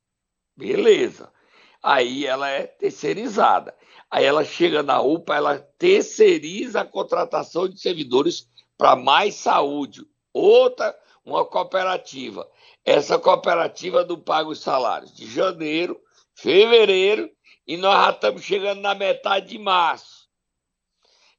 Beleza. 0.56 1.34
Aí 1.82 2.24
ela 2.24 2.48
é 2.48 2.68
terceirizada. 2.68 3.76
Aí 4.12 4.24
ela 4.24 4.46
chega 4.46 4.84
na 4.84 5.02
UPA, 5.02 5.36
ela 5.36 5.58
terceiriza 5.80 6.82
a 6.82 6.86
contratação 6.86 7.68
de 7.68 7.82
servidores 7.82 8.48
para 8.78 8.96
mais 8.96 9.34
saúde. 9.34 10.06
Outra, 10.32 10.96
uma 11.26 11.44
cooperativa. 11.44 12.48
Essa 12.86 13.18
cooperativa 13.18 14.06
não 14.06 14.20
paga 14.20 14.50
os 14.50 14.62
salários 14.62 15.16
de 15.16 15.26
janeiro, 15.26 16.00
fevereiro 16.36 17.28
e 17.66 17.76
nós 17.76 18.06
já 18.06 18.12
estamos 18.12 18.44
chegando 18.44 18.82
na 18.82 18.94
metade 18.94 19.48
de 19.48 19.58
março. 19.58 20.21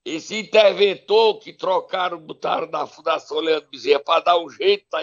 Esse 0.05 0.37
interventor 0.37 1.39
que 1.39 1.53
trocaram, 1.53 2.19
botaram 2.19 2.67
na 2.69 2.87
Fundação 2.87 3.39
Leandro 3.39 3.71
Bezerra 3.71 4.01
para 4.01 4.25
dar 4.25 4.39
um 4.39 4.51
jeito 4.51 4.87
na, 4.93 5.01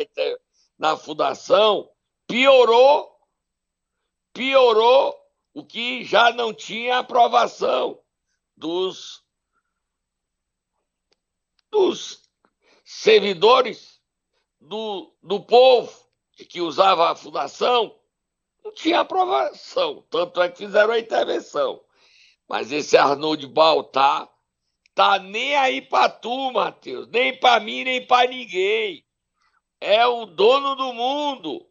na 0.91 0.97
Fundação, 0.97 1.89
piorou, 2.27 3.09
piorou 4.33 5.15
o 5.53 5.65
que 5.65 6.03
já 6.03 6.31
não 6.31 6.53
tinha 6.53 6.99
aprovação 6.99 7.99
dos, 8.55 9.23
dos 11.71 12.21
servidores 12.83 14.01
do, 14.59 15.15
do 15.23 15.39
povo 15.39 16.09
que 16.45 16.61
usava 16.61 17.11
a 17.11 17.15
fundação, 17.15 17.95
não 18.63 18.73
tinha 18.73 19.01
aprovação. 19.01 20.05
Tanto 20.09 20.41
é 20.41 20.49
que 20.49 20.57
fizeram 20.57 20.93
a 20.93 20.99
intervenção. 20.99 21.81
Mas 22.47 22.71
esse 22.71 22.97
Arnold 22.97 23.45
Baltar 23.47 24.29
Tá 24.99 25.17
nem 25.17 25.55
aí 25.55 25.81
pra 25.81 26.09
tu, 26.09 26.51
Matheus. 26.51 27.07
Nem 27.07 27.39
pra 27.39 27.57
mim, 27.61 27.85
nem 27.85 28.05
pra 28.05 28.27
ninguém. 28.27 29.05
É 29.79 30.05
o 30.05 30.25
dono 30.25 30.75
do 30.75 30.91
mundo. 30.91 31.65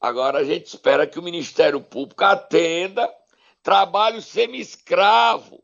Agora 0.00 0.38
a 0.38 0.44
gente 0.44 0.66
espera 0.66 1.08
que 1.08 1.18
o 1.18 1.22
Ministério 1.24 1.80
Público 1.80 2.22
atenda 2.22 3.12
trabalho 3.64 4.22
semi-escravo. 4.22 5.60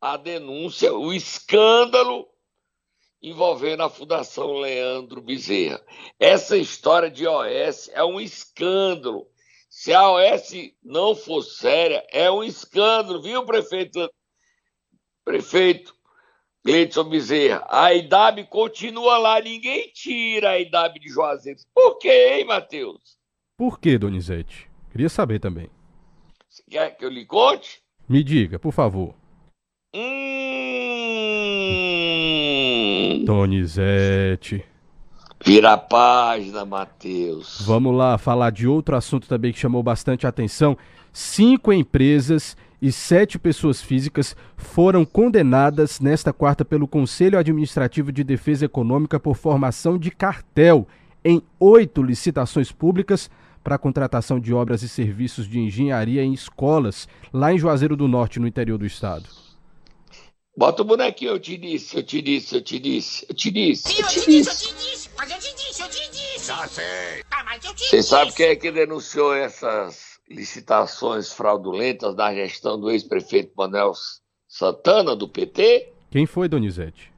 A 0.00 0.16
denúncia, 0.16 0.94
o 0.94 1.12
escândalo 1.12 2.26
envolvendo 3.20 3.82
a 3.82 3.90
Fundação 3.90 4.54
Leandro 4.54 5.20
Bezerra. 5.20 5.84
Essa 6.18 6.56
história 6.56 7.10
de 7.10 7.26
OS 7.26 7.90
é 7.92 8.02
um 8.02 8.18
escândalo. 8.18 9.28
Se 9.68 9.92
a 9.92 10.10
OS 10.10 10.50
não 10.82 11.14
for 11.14 11.42
séria, 11.42 12.06
é 12.10 12.30
um 12.30 12.42
escândalo, 12.42 13.20
viu, 13.20 13.44
prefeito 13.44 14.10
prefeito 15.28 15.94
Gleidson 16.64 17.04
Bezerra, 17.04 17.66
a 17.68 17.92
IDAB 17.92 18.44
continua 18.44 19.18
lá, 19.18 19.38
ninguém 19.38 19.90
tira 19.92 20.52
a 20.52 20.58
IDAB 20.58 20.98
de 20.98 21.10
Juazeiro. 21.10 21.60
Por 21.74 21.98
quê, 21.98 22.38
hein, 22.38 22.46
Matheus? 22.46 23.18
Por 23.54 23.78
quê, 23.78 23.98
Donizete? 23.98 24.70
Queria 24.90 25.10
saber 25.10 25.38
também. 25.38 25.68
Quer 26.70 26.96
que 26.96 27.04
eu 27.04 27.10
lhe 27.10 27.26
conte? 27.26 27.82
Me 28.08 28.24
diga, 28.24 28.58
por 28.58 28.72
favor. 28.72 29.14
Hum. 29.94 30.08
Donizete. 33.26 34.64
Vira 35.44 35.74
a 35.74 35.78
página, 35.78 36.64
Matheus. 36.64 37.60
Vamos 37.66 37.94
lá 37.94 38.16
falar 38.16 38.48
de 38.50 38.66
outro 38.66 38.96
assunto 38.96 39.28
também 39.28 39.52
que 39.52 39.58
chamou 39.58 39.82
bastante 39.82 40.26
atenção. 40.26 40.74
Cinco 41.12 41.70
empresas 41.70 42.56
e 42.80 42.92
sete 42.92 43.38
pessoas 43.38 43.82
físicas 43.82 44.36
foram 44.56 45.04
condenadas 45.04 46.00
nesta 46.00 46.32
quarta 46.32 46.64
pelo 46.64 46.86
Conselho 46.86 47.38
Administrativo 47.38 48.12
de 48.12 48.22
Defesa 48.22 48.64
Econômica 48.66 49.18
por 49.18 49.36
formação 49.36 49.98
de 49.98 50.10
cartel 50.10 50.86
em 51.24 51.42
oito 51.58 52.02
licitações 52.02 52.70
públicas 52.70 53.30
para 53.62 53.74
a 53.74 53.78
contratação 53.78 54.38
de 54.40 54.54
obras 54.54 54.82
e 54.82 54.88
serviços 54.88 55.46
de 55.48 55.58
engenharia 55.58 56.22
em 56.22 56.32
escolas, 56.32 57.08
lá 57.32 57.52
em 57.52 57.58
Juazeiro 57.58 57.96
do 57.96 58.08
Norte, 58.08 58.38
no 58.38 58.46
interior 58.46 58.78
do 58.78 58.86
estado. 58.86 59.28
Bota 60.56 60.82
o 60.82 60.84
bonequinho, 60.84 61.32
eu 61.32 61.38
te 61.38 61.56
disse, 61.56 61.96
eu 61.96 62.02
te 62.02 62.20
disse, 62.22 62.54
eu 62.56 62.62
te 62.62 62.78
disse, 62.78 63.26
eu 63.28 63.34
te 63.34 63.50
disse. 63.50 63.88
Sim, 63.92 64.02
eu 64.02 64.08
te 64.08 64.26
disse, 64.26 64.50
eu 64.50 64.54
te 64.56 64.74
disse, 64.74 65.10
mas 65.16 65.30
eu 65.30 65.38
te 65.38 65.54
disse, 65.54 65.82
eu 65.82 65.88
te 65.88 66.10
disse. 66.10 66.46
Já 66.46 66.66
sei. 66.66 66.84
Ah, 67.30 67.44
mas 67.44 67.64
eu 67.64 67.74
te 67.74 67.84
Você 67.84 67.96
disse. 67.98 68.08
sabe 68.08 68.32
quem 68.32 68.46
é 68.46 68.56
que 68.56 68.72
denunciou 68.72 69.34
essas 69.34 70.07
licitações 70.28 71.32
fraudulentas 71.32 72.14
na 72.14 72.34
gestão 72.34 72.78
do 72.78 72.90
ex-prefeito 72.90 73.52
Manuel 73.56 73.92
Santana, 74.46 75.16
do 75.16 75.28
PT? 75.28 75.92
Quem 76.10 76.26
foi, 76.26 76.48
Donizete? 76.48 77.12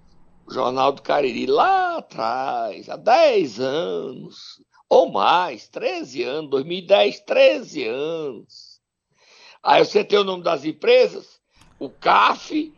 O 0.46 0.52
Jornal 0.52 0.92
do 0.92 1.02
Cariri, 1.02 1.46
lá 1.46 1.98
atrás, 1.98 2.88
há 2.88 2.96
10 2.96 3.60
anos, 3.60 4.60
ou 4.88 5.10
mais, 5.10 5.68
13 5.68 6.22
anos, 6.24 6.50
2010, 6.50 7.20
13 7.20 7.84
anos. 7.86 8.80
Aí 9.62 9.84
você 9.84 10.02
tem 10.02 10.18
o 10.18 10.24
nome 10.24 10.42
das 10.42 10.64
empresas, 10.64 11.40
o 11.78 11.88
CAF, 11.88 12.72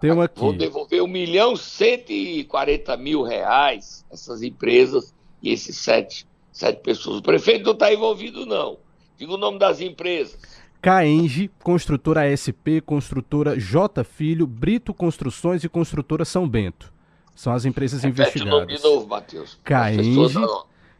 Tem 0.00 0.10
aqui. 0.10 0.52
devolver 0.52 1.02
1 1.02 1.06
milhão 1.08 1.54
e 1.54 1.58
140 1.58 2.96
mil 2.96 3.22
reais, 3.22 4.04
essas 4.10 4.42
empresas 4.42 5.12
e 5.42 5.50
esses 5.50 5.76
sete, 5.76 6.26
sete 6.52 6.80
pessoas. 6.82 7.18
O 7.18 7.22
prefeito 7.22 7.64
não 7.64 7.72
está 7.72 7.92
envolvido, 7.92 8.46
não. 8.46 8.78
Diga 9.18 9.32
o 9.32 9.36
nome 9.36 9.58
das 9.58 9.80
empresas. 9.80 10.38
Caenge, 10.80 11.50
Construtora 11.62 12.22
SP, 12.30 12.78
Construtora 12.80 13.58
J 13.58 14.04
Filho, 14.04 14.46
Brito 14.46 14.94
Construções 14.94 15.64
e 15.64 15.68
Construtora 15.68 16.24
São 16.24 16.48
Bento. 16.48 16.92
São 17.34 17.52
as 17.52 17.64
empresas 17.64 18.04
Repete 18.04 18.42
o 18.42 18.44
nome 18.44 18.66
de 18.66 18.72
investigadas. 18.74 18.82
novo, 18.84 19.08
Matheus. 19.08 19.58
Caenge. 19.64 20.38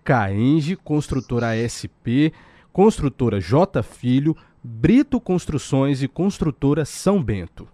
Caenge, 0.02 0.74
Construtora 0.74 1.54
SP, 1.62 2.34
Construtora 2.72 3.40
J 3.40 3.82
Filho, 3.84 4.36
Brito 4.64 5.20
Construções 5.20 6.02
e 6.02 6.08
Construtora 6.08 6.84
São 6.84 7.22
Bento. 7.22 7.68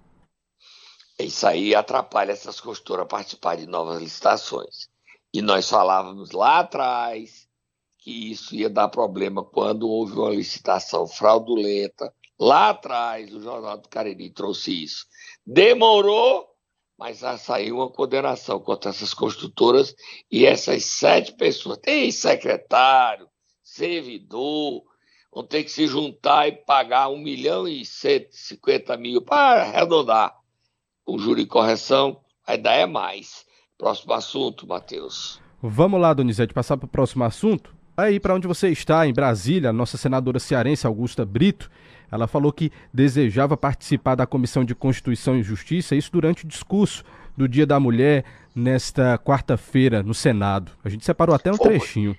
Isso 1.18 1.46
aí 1.46 1.74
atrapalha 1.74 2.32
essas 2.32 2.60
construtoras 2.60 3.04
a 3.04 3.08
participar 3.08 3.56
de 3.56 3.66
novas 3.66 4.02
licitações. 4.02 4.88
E 5.32 5.40
nós 5.40 5.70
falávamos 5.70 6.32
lá 6.32 6.58
atrás 6.60 7.43
que 8.04 8.30
isso 8.32 8.54
ia 8.54 8.68
dar 8.68 8.88
problema 8.88 9.42
quando 9.42 9.88
houve 9.88 10.12
uma 10.12 10.28
licitação 10.28 11.06
fraudulenta. 11.06 12.12
Lá 12.38 12.68
atrás, 12.68 13.34
o 13.34 13.40
Jornal 13.40 13.78
do 13.78 13.88
Cariri 13.88 14.28
trouxe 14.28 14.84
isso. 14.84 15.06
Demorou, 15.46 16.46
mas 16.98 17.20
já 17.20 17.38
saiu 17.38 17.76
uma 17.76 17.88
condenação 17.88 18.60
contra 18.60 18.90
essas 18.90 19.14
construtoras 19.14 19.94
e 20.30 20.44
essas 20.44 20.84
sete 20.84 21.32
pessoas. 21.32 21.78
Tem 21.78 22.10
secretário, 22.10 23.26
servidor, 23.62 24.82
vão 25.32 25.42
ter 25.42 25.64
que 25.64 25.70
se 25.70 25.86
juntar 25.86 26.46
e 26.46 26.52
pagar 26.52 27.08
um 27.08 27.16
milhão 27.16 27.66
e 27.66 27.86
cento 27.86 28.28
e 28.32 28.36
cinquenta 28.36 28.98
mil 28.98 29.22
para 29.22 29.62
arredondar 29.62 30.36
o 31.06 31.18
júri 31.18 31.42
e 31.42 31.46
correção, 31.46 32.20
vai 32.46 32.58
dar 32.58 32.74
é 32.74 32.84
mais. 32.84 33.46
Próximo 33.78 34.12
assunto, 34.12 34.66
Matheus. 34.66 35.40
Vamos 35.62 35.98
lá, 35.98 36.12
Donizete, 36.12 36.52
passar 36.52 36.76
para 36.76 36.86
o 36.86 36.90
próximo 36.90 37.24
assunto? 37.24 37.73
Aí, 37.96 38.18
para 38.18 38.34
onde 38.34 38.48
você 38.48 38.68
está, 38.68 39.06
em 39.06 39.12
Brasília, 39.12 39.70
a 39.70 39.72
nossa 39.72 39.96
senadora 39.96 40.40
cearense 40.40 40.86
Augusta 40.86 41.24
Brito, 41.24 41.70
ela 42.10 42.26
falou 42.26 42.52
que 42.52 42.72
desejava 42.92 43.56
participar 43.56 44.14
da 44.14 44.26
Comissão 44.26 44.64
de 44.64 44.74
Constituição 44.74 45.36
e 45.36 45.42
Justiça, 45.42 45.94
isso 45.94 46.10
durante 46.12 46.44
o 46.44 46.48
discurso 46.48 47.04
do 47.36 47.48
Dia 47.48 47.66
da 47.66 47.78
Mulher, 47.78 48.24
nesta 48.54 49.18
quarta-feira, 49.18 50.02
no 50.02 50.14
Senado. 50.14 50.72
A 50.84 50.88
gente 50.88 51.04
separou 51.04 51.34
até 51.34 51.50
um 51.50 51.56
Foi. 51.56 51.68
trechinho. 51.68 52.16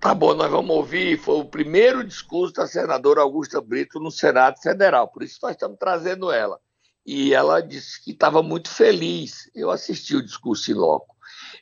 Tá 0.00 0.12
bom, 0.12 0.34
nós 0.34 0.50
vamos 0.50 0.74
ouvir. 0.74 1.16
Foi 1.16 1.36
o 1.36 1.44
primeiro 1.44 2.02
discurso 2.02 2.54
da 2.54 2.66
senadora 2.66 3.20
Augusta 3.20 3.60
Brito 3.60 4.00
no 4.00 4.10
Senado 4.10 4.60
Federal, 4.60 5.06
por 5.06 5.22
isso 5.22 5.38
nós 5.40 5.52
estamos 5.52 5.78
trazendo 5.78 6.32
ela. 6.32 6.58
E 7.06 7.32
ela 7.32 7.60
disse 7.60 8.02
que 8.02 8.10
estava 8.10 8.42
muito 8.42 8.68
feliz. 8.68 9.48
Eu 9.54 9.70
assisti 9.70 10.16
o 10.16 10.24
discurso 10.24 10.70
em 10.70 10.74
loco. 10.74 11.14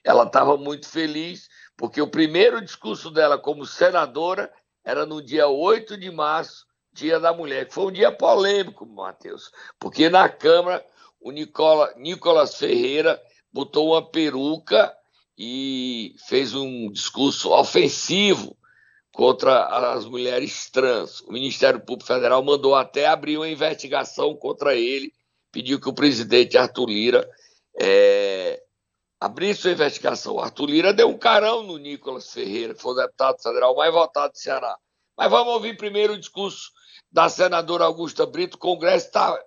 Ela 0.03 0.25
estava 0.25 0.57
muito 0.57 0.89
feliz 0.89 1.50
porque 1.81 2.03
o 2.03 2.07
primeiro 2.07 2.61
discurso 2.61 3.11
dela 3.11 3.39
como 3.39 3.65
senadora 3.65 4.53
era 4.85 5.07
no 5.07 5.23
dia 5.23 5.49
8 5.49 5.97
de 5.97 6.11
março, 6.11 6.67
Dia 6.93 7.19
da 7.19 7.33
Mulher, 7.33 7.67
que 7.67 7.73
foi 7.73 7.87
um 7.87 7.91
dia 7.91 8.13
polêmico, 8.13 8.85
Matheus, 8.85 9.51
porque 9.79 10.11
na 10.11 10.29
Câmara 10.29 10.85
o 11.19 11.31
Nicola, 11.31 11.91
Nicolas 11.97 12.57
Ferreira 12.57 13.19
botou 13.51 13.93
uma 13.93 14.03
peruca 14.07 14.95
e 15.39 16.15
fez 16.29 16.55
um 16.55 16.93
discurso 16.93 17.51
ofensivo 17.51 18.55
contra 19.11 19.95
as 19.95 20.05
mulheres 20.05 20.69
trans. 20.69 21.23
O 21.23 21.33
Ministério 21.33 21.81
Público 21.81 22.07
Federal 22.07 22.43
mandou 22.43 22.75
até 22.75 23.07
abrir 23.07 23.39
uma 23.39 23.49
investigação 23.49 24.35
contra 24.37 24.75
ele, 24.75 25.15
pediu 25.51 25.81
que 25.81 25.89
o 25.89 25.95
presidente 25.95 26.59
Arthur 26.59 26.91
Lira 26.91 27.31
é, 27.81 28.63
abrisse 29.21 29.69
uma 29.69 29.75
investigação. 29.75 30.41
Arthur 30.41 30.71
Lira 30.71 30.93
deu 30.95 31.11
um 31.11 31.19
carão 31.19 31.63
no 31.63 31.77
Nicolas 31.77 32.33
Ferreira, 32.33 32.75
que 32.75 32.81
foi 32.81 32.93
o 32.93 32.97
deputado 32.97 33.43
federal 33.43 33.77
mais 33.77 33.93
votado 33.93 34.33
do 34.33 34.39
Ceará. 34.39 34.77
Mas 35.17 35.31
vamos 35.31 35.53
ouvir 35.53 35.77
primeiro 35.77 36.15
o 36.15 36.19
discurso 36.19 36.73
da 37.13 37.29
senadora 37.29 37.85
Augusta 37.85 38.25
Brito. 38.25 38.57
O 38.57 38.59
Congresso 38.61 39.07
está 39.07 39.39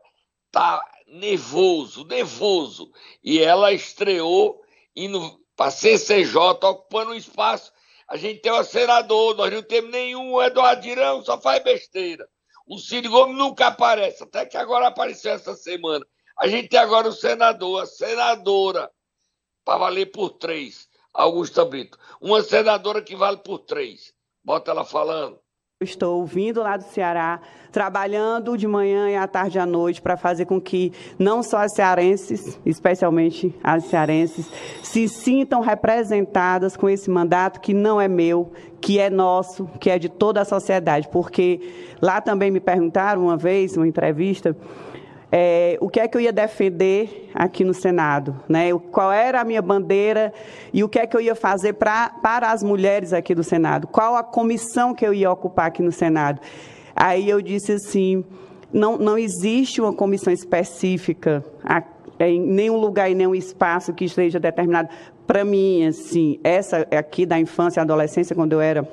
tá 0.51 0.81
nervoso, 1.07 2.05
nervoso. 2.05 2.91
E 3.23 3.39
ela 3.39 3.73
estreou 3.73 4.61
indo 4.95 5.39
para 5.55 5.71
CCJ, 5.71 6.37
ocupando 6.37 7.11
um 7.11 7.15
espaço. 7.15 7.73
A 8.07 8.15
gente 8.15 8.41
tem 8.41 8.51
um 8.51 8.63
senador, 8.63 9.35
nós 9.35 9.51
não 9.51 9.63
temos 9.63 9.89
nenhum. 9.89 10.33
O 10.33 10.43
Eduardo 10.43 10.83
Dirão 10.83 11.23
só 11.25 11.41
faz 11.41 11.63
besteira. 11.63 12.27
O 12.67 12.77
Ciro 12.77 13.09
Gomes 13.09 13.37
nunca 13.37 13.67
aparece, 13.67 14.23
até 14.23 14.45
que 14.45 14.55
agora 14.55 14.87
apareceu 14.87 15.33
essa 15.33 15.55
semana. 15.55 16.05
A 16.39 16.47
gente 16.47 16.69
tem 16.69 16.79
agora 16.79 17.07
o 17.07 17.13
senador, 17.13 17.81
a 17.81 17.85
senadora, 17.85 18.89
para 19.65 19.77
valer 19.77 20.07
por 20.07 20.29
três, 20.31 20.87
Augusta 21.13 21.63
Brito. 21.65 21.97
Uma 22.21 22.41
senadora 22.41 23.01
que 23.01 23.15
vale 23.15 23.37
por 23.37 23.59
três. 23.59 24.13
Bota 24.43 24.71
ela 24.71 24.83
falando. 24.83 25.39
Estou 25.81 26.25
vindo 26.25 26.61
lá 26.61 26.77
do 26.77 26.83
Ceará, 26.83 27.41
trabalhando 27.71 28.57
de 28.57 28.65
manhã 28.65 29.09
e 29.09 29.15
à 29.15 29.27
tarde 29.27 29.57
e 29.57 29.59
à 29.59 29.65
noite 29.65 30.01
para 30.01 30.15
fazer 30.15 30.45
com 30.45 30.61
que 30.61 30.93
não 31.19 31.43
só 31.43 31.57
as 31.57 31.73
cearenses, 31.73 32.57
especialmente 32.65 33.53
as 33.61 33.85
cearenses, 33.85 34.49
se 34.81 35.09
sintam 35.09 35.59
representadas 35.59 36.77
com 36.77 36.89
esse 36.89 37.09
mandato 37.09 37.59
que 37.59 37.73
não 37.73 37.99
é 37.99 38.07
meu, 38.07 38.51
que 38.79 38.97
é 38.97 39.09
nosso, 39.09 39.65
que 39.79 39.89
é 39.89 39.99
de 39.99 40.07
toda 40.07 40.41
a 40.41 40.45
sociedade. 40.45 41.09
Porque 41.09 41.59
lá 42.01 42.21
também 42.21 42.49
me 42.49 42.61
perguntaram 42.61 43.23
uma 43.23 43.35
vez, 43.35 43.75
numa 43.75 43.87
entrevista, 43.87 44.55
é, 45.35 45.79
o 45.81 45.89
que 45.89 45.99
é 45.99 46.07
que 46.07 46.15
eu 46.15 46.21
ia 46.21 46.31
defender 46.31 47.31
aqui 47.33 47.63
no 47.63 47.73
Senado, 47.73 48.39
né? 48.47 48.71
Qual 48.91 49.11
era 49.11 49.41
a 49.41 49.43
minha 49.43 49.63
bandeira 49.63 50.31
e 50.71 50.83
o 50.83 50.87
que 50.87 50.99
é 50.99 51.07
que 51.07 51.17
eu 51.17 51.21
ia 51.21 51.33
fazer 51.33 51.73
pra, 51.73 52.09
para 52.21 52.51
as 52.51 52.61
mulheres 52.61 53.13
aqui 53.13 53.33
do 53.33 53.43
Senado? 53.43 53.87
Qual 53.87 54.15
a 54.15 54.21
comissão 54.21 54.93
que 54.93 55.03
eu 55.03 55.11
ia 55.11 55.31
ocupar 55.31 55.65
aqui 55.65 55.81
no 55.81 55.91
Senado? 55.91 56.39
Aí 56.95 57.27
eu 57.27 57.41
disse 57.41 57.71
assim, 57.71 58.23
não, 58.71 58.95
não 58.95 59.17
existe 59.17 59.81
uma 59.81 59.91
comissão 59.91 60.31
específica 60.31 61.43
em 62.19 62.39
nenhum 62.39 62.77
lugar 62.77 63.09
e 63.09 63.15
nenhum 63.15 63.33
espaço 63.33 63.91
que 63.91 64.05
esteja 64.05 64.39
determinado. 64.39 64.89
Para 65.25 65.43
mim, 65.43 65.87
assim, 65.87 66.39
essa 66.43 66.87
aqui 66.95 67.25
da 67.25 67.39
infância 67.39 67.79
e 67.79 67.81
adolescência, 67.81 68.35
quando 68.35 68.53
eu 68.53 68.61
era 68.61 68.87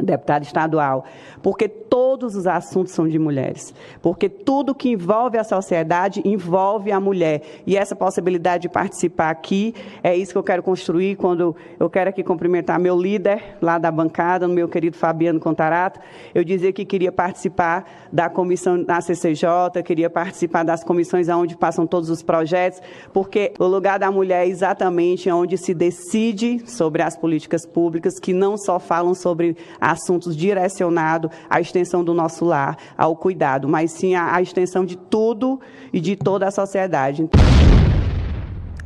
deputada 0.00 0.44
estadual, 0.44 1.04
porque 1.42 1.68
todos 1.68 2.36
os 2.36 2.46
assuntos 2.46 2.92
são 2.92 3.08
de 3.08 3.18
mulheres, 3.18 3.74
porque 4.00 4.28
tudo 4.28 4.74
que 4.74 4.90
envolve 4.90 5.36
a 5.36 5.44
sociedade 5.44 6.22
envolve 6.24 6.92
a 6.92 7.00
mulher. 7.00 7.42
E 7.66 7.76
essa 7.76 7.96
possibilidade 7.96 8.62
de 8.62 8.68
participar 8.68 9.30
aqui 9.30 9.74
é 10.02 10.16
isso 10.16 10.32
que 10.32 10.38
eu 10.38 10.42
quero 10.42 10.62
construir 10.62 11.16
quando 11.16 11.56
eu 11.78 11.90
quero 11.90 12.10
aqui 12.10 12.22
cumprimentar 12.22 12.78
meu 12.78 12.96
líder 12.96 13.56
lá 13.60 13.78
da 13.78 13.90
bancada, 13.90 14.46
meu 14.46 14.68
querido 14.68 14.96
Fabiano 14.96 15.40
Contarato. 15.40 16.00
Eu 16.34 16.44
dizia 16.44 16.72
que 16.72 16.84
queria 16.84 17.10
participar 17.10 17.90
da 18.12 18.30
comissão 18.30 18.82
da 18.82 19.00
CCJ, 19.00 19.82
queria 19.84 20.08
participar 20.08 20.62
das 20.62 20.84
comissões 20.84 21.28
onde 21.28 21.56
passam 21.56 21.86
todos 21.86 22.08
os 22.08 22.22
projetos, 22.22 22.80
porque 23.12 23.52
o 23.58 23.66
lugar 23.66 23.98
da 23.98 24.10
mulher 24.10 24.46
é 24.46 24.48
exatamente 24.48 25.30
onde 25.30 25.58
se 25.58 25.74
decide 25.74 26.62
sobre 26.70 27.02
as 27.02 27.16
políticas 27.16 27.66
públicas 27.66 28.18
que 28.20 28.32
não 28.32 28.56
só 28.56 28.78
falam 28.78 29.14
sobre 29.14 29.56
assuntos 29.80 30.36
direcionados 30.36 31.31
à 31.48 31.60
extensão 31.60 32.04
do 32.04 32.14
nosso 32.14 32.44
lar, 32.44 32.76
ao 32.96 33.16
cuidado, 33.16 33.68
mas 33.68 33.90
sim 33.92 34.14
a, 34.14 34.34
a 34.34 34.42
extensão 34.42 34.84
de 34.84 34.96
tudo 34.96 35.60
e 35.92 36.00
de 36.00 36.16
toda 36.16 36.46
a 36.46 36.50
sociedade. 36.50 37.28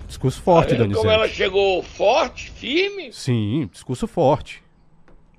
Discurso 0.06 0.40
forte, 0.40 0.70
Tá 0.70 0.76
Donizete. 0.76 0.98
Como 0.98 1.11
ela 1.11 1.28
chegou 1.28 1.82
forte, 1.82 2.50
firme. 2.50 3.12
Sim, 3.12 3.68
discurso 3.72 4.06
forte. 4.06 4.62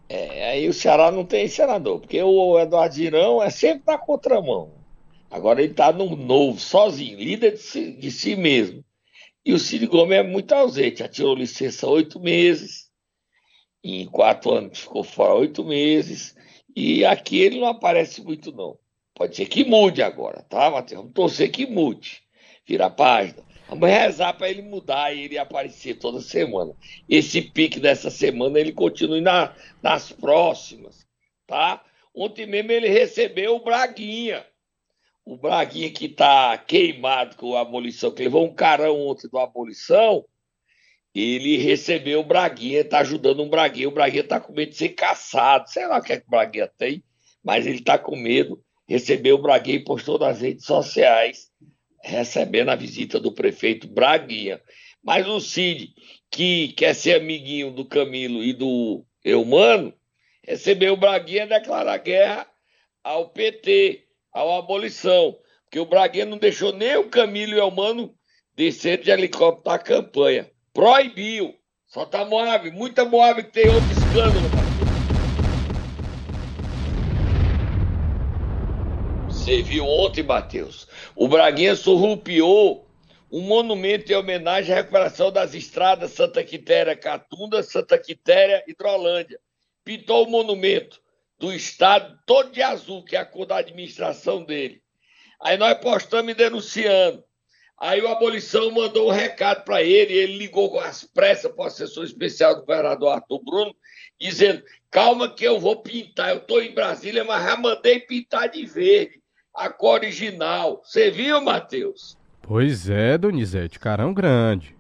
É, 0.10 0.52
aí 0.52 0.70
o 0.70 0.74
Ceará 0.74 1.12
não 1.12 1.26
tem 1.26 1.48
senador, 1.48 2.00
porque 2.00 2.22
o 2.22 2.60
Eduardo 2.60 2.96
Girão 2.96 3.44
é 3.44 3.50
sempre 3.50 3.84
na 3.88 3.98
contramão. 3.98 4.72
Agora 5.30 5.62
ele 5.62 5.72
está 5.72 5.92
no 5.92 6.16
novo, 6.16 6.60
sozinho, 6.60 7.18
líder 7.18 7.54
de 7.54 7.60
si, 7.60 7.92
de 7.92 8.10
si 8.12 8.36
mesmo. 8.36 8.84
E 9.46 9.54
o 9.54 9.60
Cid 9.60 9.86
Gomes 9.88 10.18
é 10.18 10.24
muito 10.24 10.54
ausente, 10.54 11.00
já 11.00 11.08
tirou 11.08 11.36
licença 11.36 11.88
oito 11.88 12.20
meses, 12.20 12.88
em 13.84 14.06
quatro 14.06 14.52
anos 14.52 14.80
ficou 14.80 15.04
fora 15.04 15.34
oito 15.36 15.64
meses, 15.64 16.36
e 16.80 17.04
aqui 17.04 17.40
ele 17.40 17.60
não 17.60 17.70
aparece 17.70 18.22
muito, 18.22 18.52
não. 18.52 18.78
Pode 19.16 19.36
ser 19.36 19.48
que 19.48 19.66
mude 19.66 20.04
agora, 20.04 20.44
tá, 20.44 20.70
Matheus? 20.70 21.02
Vamos 21.02 21.16
torcer 21.16 21.50
que 21.50 21.66
mude. 21.66 22.22
Vira 22.68 22.86
a 22.86 22.90
página. 22.92 23.44
Vamos 23.68 23.90
rezar 23.90 24.34
para 24.34 24.48
ele 24.48 24.62
mudar 24.62 25.12
e 25.12 25.24
ele 25.24 25.40
aparecer 25.40 25.96
toda 25.96 26.22
semana. 26.22 26.76
Esse 27.10 27.42
pique 27.42 27.80
dessa 27.80 28.12
semana 28.12 28.60
ele 28.60 28.72
continue 28.72 29.22
na, 29.22 29.56
nas 29.82 30.12
próximas, 30.12 31.04
tá? 31.48 31.84
Ontem 32.14 32.46
mesmo 32.46 32.72
ele 32.72 32.90
recebeu 32.90 33.56
o 33.56 33.64
Braguinha. 33.64 34.46
O 35.26 35.36
Braguinha 35.36 35.90
que 35.90 36.08
tá 36.08 36.56
queimado 36.60 37.38
com 37.38 37.56
a 37.56 37.62
abolição, 37.62 38.12
que 38.12 38.22
levou 38.22 38.46
um 38.46 38.54
carão 38.54 39.02
ontem 39.08 39.28
do 39.28 39.40
abolição, 39.40 40.24
ele 41.20 41.58
recebeu 41.58 42.20
o 42.20 42.24
Braguinha, 42.24 42.86
tá 42.86 43.00
ajudando 43.00 43.42
um 43.42 43.50
Braguinha. 43.50 43.88
O 43.88 43.92
Braguinha 43.92 44.24
tá 44.24 44.40
com 44.40 44.54
medo 44.54 44.70
de 44.70 44.78
ser 44.78 44.90
caçado. 44.90 45.68
Sei 45.70 45.88
lá 45.88 45.98
o 45.98 46.02
que, 46.02 46.14
é 46.14 46.18
que 46.20 46.28
o 46.28 46.30
Braguinha 46.30 46.72
tem, 46.78 47.04
mas 47.44 47.66
ele 47.66 47.82
tá 47.82 47.98
com 47.98 48.16
medo. 48.16 48.64
Recebeu 48.88 49.36
o 49.36 49.42
Braguinha 49.42 49.78
e 49.78 49.84
postou 49.84 50.20
nas 50.20 50.42
redes 50.42 50.66
sociais 50.66 51.50
recebendo 52.04 52.70
a 52.70 52.76
visita 52.76 53.20
do 53.20 53.32
prefeito 53.32 53.88
Braguinha. 53.88 54.62
Mas 55.04 55.28
o 55.28 55.40
Cid, 55.40 55.92
que 56.30 56.70
quer 56.74 56.94
ser 56.94 57.16
amiguinho 57.16 57.72
do 57.72 57.84
Camilo 57.84 58.44
e 58.44 58.54
do 58.54 59.04
Eumano, 59.26 59.94
recebeu 60.44 60.94
o 60.94 60.98
Braguinha 60.98 61.48
declarar 61.48 61.98
guerra 61.98 62.48
ao 63.04 63.30
PT, 63.30 64.06
à 64.32 64.58
abolição. 64.58 65.36
Porque 65.64 65.80
o 65.80 65.86
Braguinha 65.86 66.26
não 66.26 66.38
deixou 66.38 66.72
nem 66.74 66.96
o 66.96 67.10
Camilo 67.10 67.54
e 67.54 67.56
o 67.56 67.64
Eumano 67.64 68.14
descer 68.56 69.02
de 69.02 69.10
helicóptero 69.10 69.76
na 69.76 69.80
campanha. 69.80 70.52
Proibiu. 70.78 71.56
Só 71.88 72.06
tá 72.06 72.24
Moab, 72.24 72.70
muita 72.70 73.04
Moab 73.04 73.42
que 73.42 73.52
tem 73.52 73.68
outro 73.68 73.92
escândalo. 73.92 74.48
Você 79.28 79.64
viu 79.64 79.88
ontem, 79.88 80.22
Matheus? 80.22 80.88
O 81.16 81.28
Braguinha 81.28 81.76
surrupiou 81.76 82.88
um 83.32 83.42
monumento 83.42 84.12
em 84.12 84.16
homenagem 84.16 84.72
à 84.72 84.78
recuperação 84.78 85.32
das 85.32 85.56
estradas 85.56 86.12
Santa 86.12 86.44
Quitéria 86.44 86.96
Catunda, 86.96 87.64
Santa 87.64 87.98
Quitéria 87.98 88.64
e 88.68 88.72
Hidrolândia. 88.72 89.40
Pintou 89.84 90.28
o 90.28 90.30
monumento 90.30 91.02
do 91.40 91.52
estado 91.52 92.20
todo 92.24 92.52
de 92.52 92.62
azul, 92.62 93.04
que 93.04 93.16
é 93.16 93.20
a 93.20 93.26
cor 93.26 93.48
da 93.48 93.58
administração 93.58 94.44
dele. 94.44 94.80
Aí 95.42 95.58
nós 95.58 95.76
postamos 95.80 96.36
denunciando. 96.36 97.27
Aí 97.80 98.02
o 98.02 98.08
Abolição 98.08 98.72
mandou 98.72 99.08
um 99.08 99.12
recado 99.12 99.64
para 99.64 99.84
ele, 99.84 100.12
ele 100.12 100.38
ligou 100.38 100.72
com 100.72 100.80
as 100.80 101.04
pressas 101.04 101.52
para 101.52 101.64
o 101.64 101.68
assessor 101.68 102.04
especial 102.04 102.56
do 102.56 102.62
governador 102.62 103.14
Arthur 103.14 103.44
Bruno, 103.44 103.76
dizendo: 104.20 104.64
calma 104.90 105.30
que 105.30 105.44
eu 105.44 105.60
vou 105.60 105.82
pintar. 105.82 106.32
Eu 106.32 106.38
estou 106.38 106.62
em 106.62 106.74
Brasília, 106.74 107.24
mas 107.24 107.44
já 107.44 107.56
mandei 107.56 108.00
pintar 108.00 108.50
de 108.50 108.66
verde, 108.66 109.22
a 109.54 109.70
cor 109.70 110.00
original. 110.00 110.82
Você 110.84 111.12
viu, 111.12 111.40
Matheus? 111.40 112.18
Pois 112.42 112.90
é, 112.90 113.18
Donizete, 113.18 113.78
carão 113.78 114.14
grande. 114.14 114.76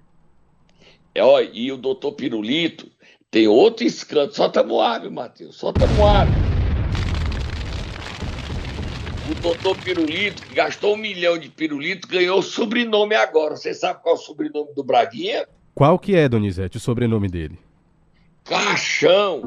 É, 1.13 1.23
ó, 1.23 1.39
e 1.39 1.71
o 1.71 1.77
doutor 1.77 2.13
Pirulito 2.13 2.89
tem 3.29 3.47
outro 3.47 3.85
escândalo. 3.85 4.33
Solta 4.33 4.63
Moab, 4.63 5.07
Matheus, 5.09 5.55
solta 5.55 5.85
Moab. 5.87 6.31
O 9.29 9.35
doutor 9.41 9.75
Pirulito, 9.83 10.41
que 10.41 10.55
gastou 10.55 10.93
um 10.93 10.97
milhão 10.97 11.37
de 11.37 11.49
pirulito, 11.49 12.07
ganhou 12.07 12.41
sobrenome 12.41 13.13
agora. 13.13 13.57
Você 13.57 13.73
sabe 13.73 14.01
qual 14.01 14.15
é 14.15 14.17
o 14.17 14.21
sobrenome 14.21 14.73
do 14.73 14.85
Braguinha? 14.85 15.45
Qual 15.75 15.99
que 15.99 16.15
é, 16.15 16.29
Donizete, 16.29 16.77
o 16.77 16.79
sobrenome 16.79 17.27
dele? 17.27 17.59
Caixão. 18.45 19.41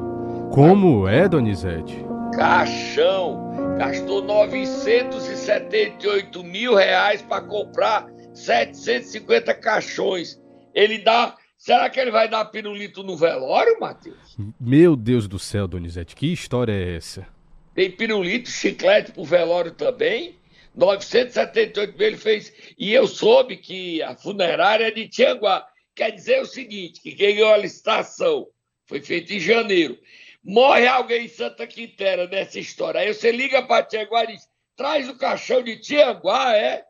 Como 0.53 1.07
é, 1.07 1.27
Donizete? 1.27 1.97
Caixão. 2.35 3.75
Gastou 3.79 4.21
978 4.21 6.43
mil 6.43 6.75
reais 6.75 7.23
para 7.23 7.41
comprar 7.41 8.05
750 8.35 9.51
caixões. 9.55 10.39
Ele 10.75 10.99
dá. 10.99 11.35
Será 11.57 11.89
que 11.89 11.99
ele 11.99 12.11
vai 12.11 12.29
dar 12.29 12.45
pirulito 12.45 13.01
no 13.01 13.17
velório, 13.17 13.79
Matheus? 13.79 14.37
Meu 14.59 14.95
Deus 14.95 15.27
do 15.27 15.39
céu, 15.39 15.67
Donizete, 15.67 16.15
que 16.15 16.31
história 16.31 16.71
é 16.71 16.95
essa? 16.95 17.25
Tem 17.73 17.91
pirulito, 17.91 18.49
chiclete 18.49 19.11
pro 19.11 19.23
velório 19.23 19.71
também. 19.71 20.39
978 20.75 21.97
mil 21.97 22.07
ele 22.07 22.17
fez. 22.17 22.53
E 22.77 22.93
eu 22.93 23.07
soube 23.07 23.57
que 23.57 24.01
a 24.01 24.15
funerária 24.15 24.87
é 24.87 24.91
de 24.91 25.07
Tianguá. 25.07 25.67
Quer 25.95 26.11
dizer 26.11 26.41
o 26.41 26.45
seguinte: 26.45 27.01
que 27.01 27.13
ganhou 27.13 27.51
a 27.53 27.57
licitação 27.57 28.47
foi 28.91 29.01
feito 29.01 29.31
em 29.33 29.39
janeiro. 29.39 29.97
Morre 30.43 30.85
alguém 30.85 31.25
em 31.25 31.29
Santa 31.29 31.65
Quitéria 31.65 32.27
nessa 32.27 32.59
história. 32.59 32.99
Aí 32.99 33.13
você 33.13 33.31
liga 33.31 33.61
para 33.61 33.85
Tianguá 33.85 34.23
e 34.25 34.27
diz: 34.27 34.49
traz 34.75 35.07
o 35.07 35.17
caixão 35.17 35.63
de 35.63 35.77
Tianguá, 35.77 36.55
é? 36.55 36.83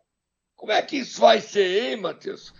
Como 0.55 0.71
é 0.71 0.81
que 0.81 0.97
isso 0.97 1.19
vai 1.21 1.41
ser, 1.41 1.91
hein, 1.91 1.97
Matheus? 1.97 2.53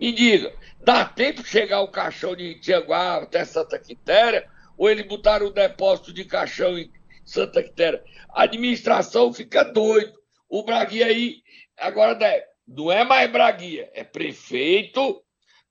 Me 0.00 0.12
diga, 0.12 0.54
dá 0.80 1.04
tempo 1.04 1.42
de 1.42 1.48
chegar 1.48 1.80
o 1.80 1.88
caixão 1.88 2.34
de 2.34 2.54
Tianguá 2.60 3.18
até 3.18 3.44
Santa 3.44 3.78
Quitéria? 3.78 4.48
Ou 4.76 4.88
eles 4.88 5.06
botaram 5.06 5.46
o 5.46 5.52
depósito 5.52 6.12
de 6.12 6.24
caixão 6.24 6.78
em 6.78 6.90
Santa 7.24 7.62
Quitéria? 7.62 8.02
A 8.30 8.42
administração 8.44 9.32
fica 9.32 9.62
doido. 9.62 10.12
O 10.48 10.64
Braguinha 10.64 11.06
aí, 11.06 11.36
agora 11.78 12.18
não 12.66 12.92
é 12.92 13.04
mais 13.04 13.30
Braguinha, 13.30 13.88
é 13.94 14.04
prefeito, 14.04 15.22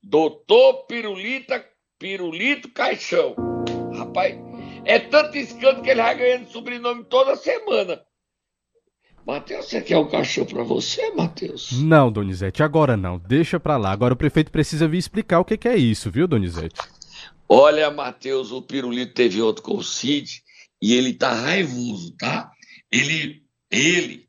doutor 0.01 0.85
Pirulita, 0.87 1.63
Pirulito 1.99 2.69
Caixão. 2.71 3.35
Rapaz, 3.95 4.35
é 4.83 4.99
tanto 4.99 5.37
escândalo 5.37 5.83
que 5.83 5.89
ele 5.89 6.01
vai 6.01 6.17
ganhando 6.17 6.49
sobrenome 6.49 7.03
toda 7.05 7.35
semana. 7.35 8.01
Matheus, 9.25 9.67
você 9.67 9.81
quer 9.81 9.97
um 9.97 10.09
cachorro 10.09 10.47
pra 10.47 10.63
você, 10.63 11.11
Matheus? 11.11 11.71
Não, 11.73 12.11
Donizete, 12.11 12.63
agora 12.63 12.97
não. 12.97 13.19
Deixa 13.19 13.59
pra 13.59 13.77
lá. 13.77 13.91
Agora 13.91 14.15
o 14.15 14.17
prefeito 14.17 14.51
precisa 14.51 14.87
vir 14.87 14.97
explicar 14.97 15.39
o 15.39 15.45
que, 15.45 15.57
que 15.57 15.67
é 15.67 15.77
isso, 15.77 16.09
viu, 16.09 16.27
Donizete? 16.27 16.81
Olha, 17.47 17.91
Matheus, 17.91 18.51
o 18.51 18.63
Pirulito 18.63 19.13
teve 19.13 19.39
outro 19.41 19.61
com 19.61 19.75
o 19.75 19.83
Cid 19.83 20.41
e 20.81 20.95
ele 20.95 21.13
tá 21.13 21.31
raivoso, 21.33 22.15
tá? 22.17 22.51
Ele, 22.91 23.43
ele, 23.69 24.27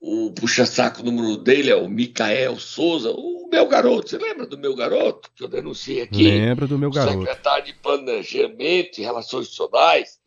o 0.00 0.32
puxa-saco 0.32 1.02
número 1.02 1.36
dele 1.36 1.70
é 1.70 1.76
o 1.76 1.88
Micael 1.88 2.58
Souza, 2.58 3.12
o 3.12 3.48
meu 3.50 3.68
garoto. 3.68 4.10
Você 4.10 4.18
lembra 4.18 4.46
do 4.46 4.58
meu 4.58 4.74
garoto 4.74 5.30
que 5.34 5.44
eu 5.44 5.48
denunciei 5.48 6.02
aqui? 6.02 6.24
Lembro 6.24 6.66
do 6.66 6.78
meu 6.78 6.90
garoto. 6.90 7.20
Secretário 7.20 7.66
de 7.66 7.74
Planejamento 7.74 8.98
e 8.98 9.02
Relações 9.02 9.46
Institucionais, 9.46 10.18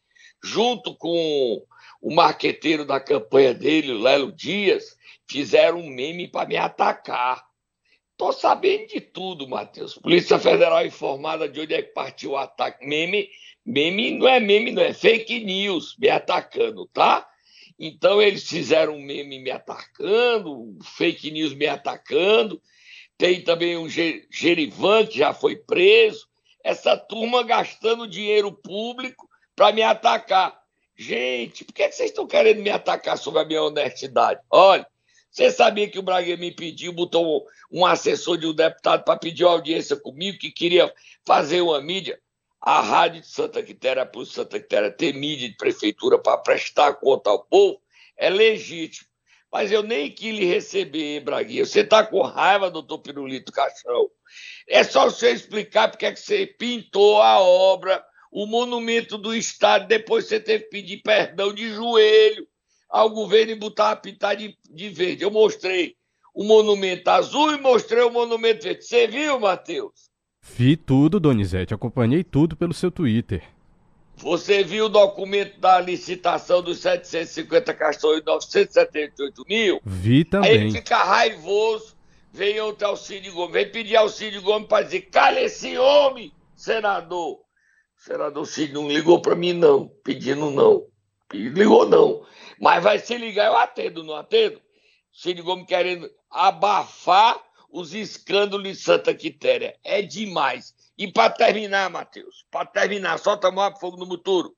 junto 0.41 0.95
com 0.95 1.61
o 2.01 2.15
marqueteiro 2.15 2.85
da 2.85 2.99
campanha 2.99 3.53
dele, 3.53 3.91
o 3.91 3.99
Lelo 3.99 4.31
Dias, 4.31 4.95
fizeram 5.27 5.79
um 5.79 5.89
meme 5.89 6.27
para 6.27 6.47
me 6.47 6.55
atacar. 6.55 7.43
Tô 8.15 8.31
sabendo 8.31 8.87
de 8.87 9.01
tudo, 9.01 9.47
Matheus. 9.47 9.95
Polícia 9.95 10.39
Federal 10.39 10.85
informada 10.85 11.49
de 11.49 11.59
onde 11.59 11.73
é 11.73 11.81
que 11.81 11.91
partiu 11.91 12.31
o 12.31 12.37
ataque. 12.37 12.85
Meme, 12.85 13.27
meme 13.65 14.11
não 14.11 14.27
é 14.27 14.39
meme, 14.39 14.71
não 14.71 14.83
é 14.83 14.93
fake 14.93 15.43
news 15.43 15.95
me 15.97 16.09
atacando, 16.09 16.85
tá? 16.87 17.27
Então 17.77 18.21
eles 18.21 18.47
fizeram 18.47 18.95
um 18.95 19.01
meme 19.01 19.39
me 19.39 19.51
atacando, 19.51 20.77
fake 20.83 21.31
news 21.31 21.53
me 21.53 21.67
atacando. 21.67 22.61
Tem 23.17 23.41
também 23.41 23.77
um 23.77 23.87
Gerivan 23.89 25.05
que 25.05 25.17
já 25.17 25.33
foi 25.33 25.55
preso. 25.55 26.27
Essa 26.63 26.97
turma 26.97 27.43
gastando 27.43 28.07
dinheiro 28.07 28.51
público 28.51 29.27
para 29.55 29.71
me 29.71 29.81
atacar. 29.81 30.57
Gente, 30.97 31.63
por 31.65 31.73
que 31.73 31.91
vocês 31.91 32.09
estão 32.09 32.25
querendo 32.25 32.61
me 32.61 32.69
atacar 32.69 33.17
sobre 33.17 33.41
a 33.41 33.45
minha 33.45 33.63
honestidade? 33.63 34.39
Olha, 34.49 34.87
você 35.29 35.51
sabia 35.51 35.89
que 35.89 35.99
o 35.99 36.01
Braga 36.01 36.37
me 36.37 36.49
pediu, 36.49 36.93
botou 36.93 37.45
um 37.69 37.85
assessor 37.85 38.37
de 38.37 38.47
um 38.47 38.53
deputado 38.53 39.03
para 39.03 39.19
pedir 39.19 39.43
audiência 39.43 39.97
comigo, 39.97 40.37
que 40.37 40.49
queria 40.49 40.93
fazer 41.25 41.59
uma 41.59 41.81
mídia? 41.81 42.19
A 42.65 42.81
Rádio 42.81 43.21
de 43.21 43.27
Santa 43.27 43.61
Quitéria, 43.61 44.07
Polícia 44.07 44.41
Santa 44.41 44.59
Quitéria, 44.59 44.89
ter 44.89 45.13
mídia 45.13 45.47
de 45.47 45.55
prefeitura 45.55 46.17
para 46.17 46.39
prestar 46.39 46.95
conta 46.95 47.29
ao 47.29 47.45
povo, 47.45 47.79
é 48.17 48.27
legítimo. 48.27 49.07
Mas 49.51 49.71
eu 49.71 49.83
nem 49.83 50.11
quis 50.11 50.35
lhe 50.35 50.45
receber, 50.45 51.19
Braguinha. 51.19 51.63
Você 51.63 51.81
está 51.81 52.03
com 52.03 52.23
raiva, 52.23 52.71
doutor 52.71 52.97
Pirulito 52.97 53.51
Caixão? 53.51 54.09
É 54.67 54.83
só 54.83 55.05
você 55.05 55.29
explicar 55.29 55.91
porque 55.91 56.07
é 56.07 56.11
que 56.11 56.19
você 56.19 56.47
pintou 56.47 57.21
a 57.21 57.39
obra 57.39 58.03
o 58.31 58.47
monumento 58.47 59.15
do 59.19 59.35
Estado, 59.35 59.87
depois 59.87 60.25
você 60.25 60.39
teve 60.39 60.63
que 60.63 60.69
pedir 60.71 60.97
perdão 61.03 61.53
de 61.53 61.69
joelho 61.69 62.47
ao 62.89 63.11
governo 63.11 63.51
e 63.51 63.55
botar 63.55 63.91
a 63.91 63.95
pintar 63.95 64.35
de, 64.35 64.57
de 64.67 64.89
verde. 64.89 65.23
Eu 65.23 65.29
mostrei 65.29 65.95
o 66.33 66.43
monumento 66.43 67.07
azul 67.11 67.53
e 67.53 67.61
mostrei 67.61 68.01
o 68.01 68.09
monumento 68.09 68.63
verde. 68.63 68.83
Você 68.83 69.05
viu, 69.05 69.39
Matheus? 69.39 70.14
Vi 70.53 70.77
tudo, 70.77 71.19
Donizete. 71.19 71.73
Acompanhei 71.73 72.23
tudo 72.23 72.55
pelo 72.55 72.73
seu 72.73 72.91
Twitter. 72.91 73.43
Você 74.17 74.63
viu 74.63 74.85
o 74.85 74.89
documento 74.89 75.59
da 75.59 75.81
licitação 75.81 76.61
dos 76.61 76.79
750 76.79 77.73
caixões 77.73 78.21
e 78.21 78.25
978 78.25 79.43
mil? 79.49 79.81
Vi 79.83 80.23
também. 80.23 80.51
Aí 80.51 80.57
ele 80.57 80.71
fica 80.71 80.97
raivoso, 81.03 81.95
vem 82.31 82.61
outro 82.61 82.87
Alcide 82.87 83.29
Gomes, 83.31 83.51
vem 83.51 83.69
pedir 83.69 83.97
Alcide 83.97 84.39
Gomes 84.39 84.69
para 84.69 84.85
dizer, 84.85 85.01
cala 85.01 85.41
esse 85.41 85.77
homem, 85.77 86.31
senador. 86.55 87.33
O 87.33 87.41
senador 87.97 88.45
Cid 88.45 88.71
não 88.71 88.87
ligou 88.87 89.21
para 89.21 89.35
mim, 89.35 89.51
não, 89.51 89.89
pedindo 90.03 90.51
não. 90.51 90.85
Ligou 91.33 91.89
não. 91.89 92.23
Mas 92.61 92.83
vai 92.83 92.99
se 92.99 93.17
ligar, 93.17 93.47
eu 93.47 93.57
atendo, 93.57 94.03
não 94.03 94.15
atendo? 94.15 94.61
Cid 95.11 95.41
Gomes 95.41 95.65
querendo 95.65 96.09
abafar 96.29 97.41
os 97.75 97.93
escândalos 97.93 98.63
de 98.63 98.73
Santa 98.73 99.13
Quitéria. 99.13 99.77
É 99.83 100.01
demais. 100.01 100.73
E 100.97 101.11
para 101.11 101.29
terminar, 101.29 101.89
Matheus, 101.89 102.45
para 102.49 102.65
terminar, 102.65 103.19
solta 103.19 103.51
mais 103.51 103.77
fogo 103.77 103.97
no 103.97 104.05
muturo. 104.05 104.55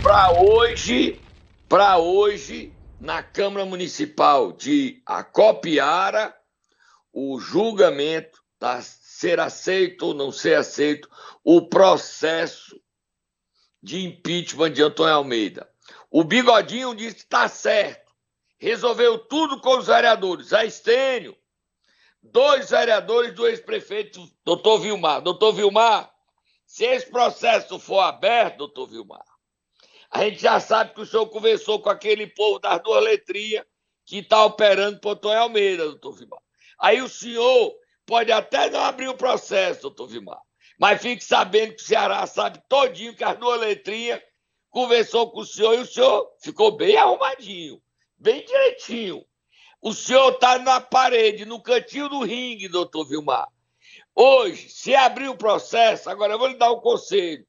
Para 0.00 0.40
hoje, 0.40 1.20
para 1.68 1.98
hoje, 1.98 2.72
na 3.00 3.24
Câmara 3.24 3.66
Municipal 3.66 4.52
de 4.52 5.02
Acopiara, 5.04 6.32
o 7.12 7.40
julgamento 7.40 8.40
da 8.60 8.80
ser 8.80 9.40
aceito 9.40 10.06
ou 10.06 10.14
não 10.14 10.30
ser 10.30 10.54
aceito 10.54 11.10
o 11.42 11.62
processo 11.62 12.80
de 13.82 14.04
impeachment 14.04 14.70
de 14.70 14.82
Antônio 14.82 15.14
Almeida. 15.14 15.68
O 16.08 16.22
Bigodinho 16.22 16.94
disse 16.94 17.16
que 17.16 17.22
está 17.22 17.48
certo. 17.48 18.01
Resolveu 18.62 19.18
tudo 19.18 19.60
com 19.60 19.76
os 19.76 19.88
vereadores. 19.88 20.52
A 20.52 20.64
Estênio, 20.64 21.36
dois 22.22 22.70
vereadores 22.70 23.34
do 23.34 23.48
ex-prefeito, 23.48 24.24
doutor 24.44 24.78
Vilmar. 24.78 25.20
Doutor 25.20 25.52
Vilmar, 25.52 26.08
se 26.64 26.84
esse 26.84 27.10
processo 27.10 27.76
for 27.80 27.98
aberto, 27.98 28.58
doutor 28.58 28.86
Vilmar, 28.86 29.24
a 30.08 30.22
gente 30.22 30.40
já 30.40 30.60
sabe 30.60 30.94
que 30.94 31.00
o 31.00 31.06
senhor 31.06 31.26
conversou 31.26 31.82
com 31.82 31.90
aquele 31.90 32.28
povo 32.28 32.60
das 32.60 32.80
duas 32.80 33.02
letrinhas 33.02 33.64
que 34.06 34.18
está 34.18 34.44
operando 34.44 35.00
para 35.00 35.10
Antônio 35.10 35.40
Almeida, 35.40 35.86
doutor 35.86 36.12
Vilmar. 36.12 36.40
Aí 36.78 37.02
o 37.02 37.08
senhor 37.08 37.74
pode 38.06 38.30
até 38.30 38.70
não 38.70 38.84
abrir 38.84 39.08
o 39.08 39.16
processo, 39.16 39.82
doutor 39.82 40.06
Vilmar, 40.06 40.40
mas 40.78 41.02
fique 41.02 41.24
sabendo 41.24 41.74
que 41.74 41.82
o 41.82 41.86
Ceará 41.86 42.24
sabe 42.28 42.62
todinho 42.68 43.16
que 43.16 43.24
as 43.24 43.36
duas 43.36 43.60
letrinhas 43.60 44.22
conversou 44.70 45.32
com 45.32 45.40
o 45.40 45.44
senhor 45.44 45.74
e 45.74 45.80
o 45.80 45.86
senhor 45.86 46.30
ficou 46.40 46.76
bem 46.76 46.96
arrumadinho, 46.96 47.82
bem 48.22 48.44
direitinho. 48.44 49.26
O 49.80 49.92
senhor 49.92 50.32
está 50.32 50.58
na 50.60 50.80
parede, 50.80 51.44
no 51.44 51.60
cantinho 51.60 52.08
do 52.08 52.22
ringue, 52.22 52.68
doutor 52.68 53.04
Vilmar. 53.04 53.48
Hoje, 54.14 54.68
se 54.68 54.94
abrir 54.94 55.28
o 55.28 55.36
processo, 55.36 56.08
agora 56.08 56.34
eu 56.34 56.38
vou 56.38 56.46
lhe 56.46 56.56
dar 56.56 56.70
um 56.70 56.80
conselho. 56.80 57.44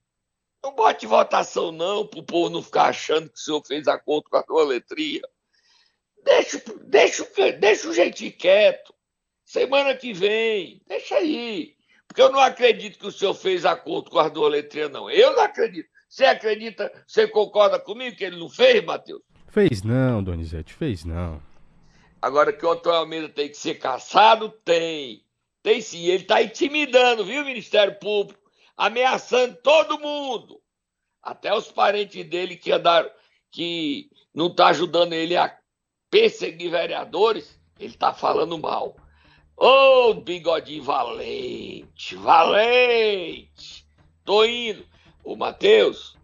Não 0.63 0.73
bote 0.73 1.05
votação, 1.05 1.71
não, 1.71 2.07
para 2.07 2.19
o 2.19 2.25
povo 2.25 2.49
não 2.49 2.63
ficar 2.63 2.85
achando 2.85 3.29
que 3.29 3.37
o 3.37 3.41
senhor 3.41 3.63
fez 3.65 3.87
acordo 3.87 4.29
com 4.29 4.37
a 4.37 4.43
tua 4.43 4.63
letria. 4.63 5.21
Deixa, 6.23 6.63
deixa, 6.85 7.51
deixa 7.59 7.89
o 7.89 7.93
jeitinho 7.93 8.35
quieto. 8.35 8.95
Semana 9.45 9.95
que 9.95 10.13
vem, 10.13 10.81
deixa 10.87 11.15
aí. 11.15 11.75
Porque 12.07 12.21
eu 12.21 12.31
não 12.31 12.39
acredito 12.39 12.97
que 12.97 13.07
o 13.07 13.11
senhor 13.11 13.33
fez 13.33 13.65
acordo 13.65 14.09
com 14.09 14.19
as 14.19 14.31
duas 14.31 14.51
letrinhas, 14.51 14.89
não. 14.89 15.09
Eu 15.11 15.33
não 15.33 15.43
acredito. 15.43 15.89
Você 16.07 16.25
acredita, 16.25 16.91
você 17.05 17.27
concorda 17.27 17.77
comigo 17.77 18.15
que 18.15 18.23
ele 18.23 18.37
não 18.37 18.49
fez, 18.49 18.83
Matheus? 18.83 19.21
Fez 19.53 19.83
não, 19.83 20.23
Donizete, 20.23 20.73
fez 20.73 21.05
não. 21.05 21.39
Agora 22.19 22.51
que 22.51 22.65
o 22.65 22.71
Antônio 22.71 22.97
Almeida 22.97 23.29
tem 23.29 23.47
que 23.47 23.55
ser 23.55 23.75
caçado, 23.75 24.49
tem. 24.49 25.23
Tem 25.61 25.79
sim. 25.79 26.05
Ele 26.05 26.23
está 26.23 26.41
intimidando, 26.41 27.23
viu, 27.23 27.45
Ministério 27.45 27.93
Público? 27.99 28.41
Ameaçando 28.75 29.55
todo 29.57 29.99
mundo. 29.99 30.59
Até 31.21 31.55
os 31.55 31.71
parentes 31.71 32.27
dele 32.27 32.55
que 32.57 32.71
andaram, 32.71 33.11
que 33.51 34.09
não 34.33 34.47
está 34.47 34.69
ajudando 34.69 35.13
ele 35.13 35.37
a 35.37 35.55
perseguir 36.09 36.71
vereadores, 36.71 37.55
ele 37.79 37.93
está 37.93 38.11
falando 38.11 38.57
mal. 38.57 38.95
Ô, 39.55 40.09
oh, 40.09 40.13
bigodinho 40.15 40.83
valente, 40.83 42.15
valente. 42.15 43.85
Tô 44.25 44.43
indo. 44.45 44.83
Ô, 45.23 45.35
Matheus, 45.35 46.17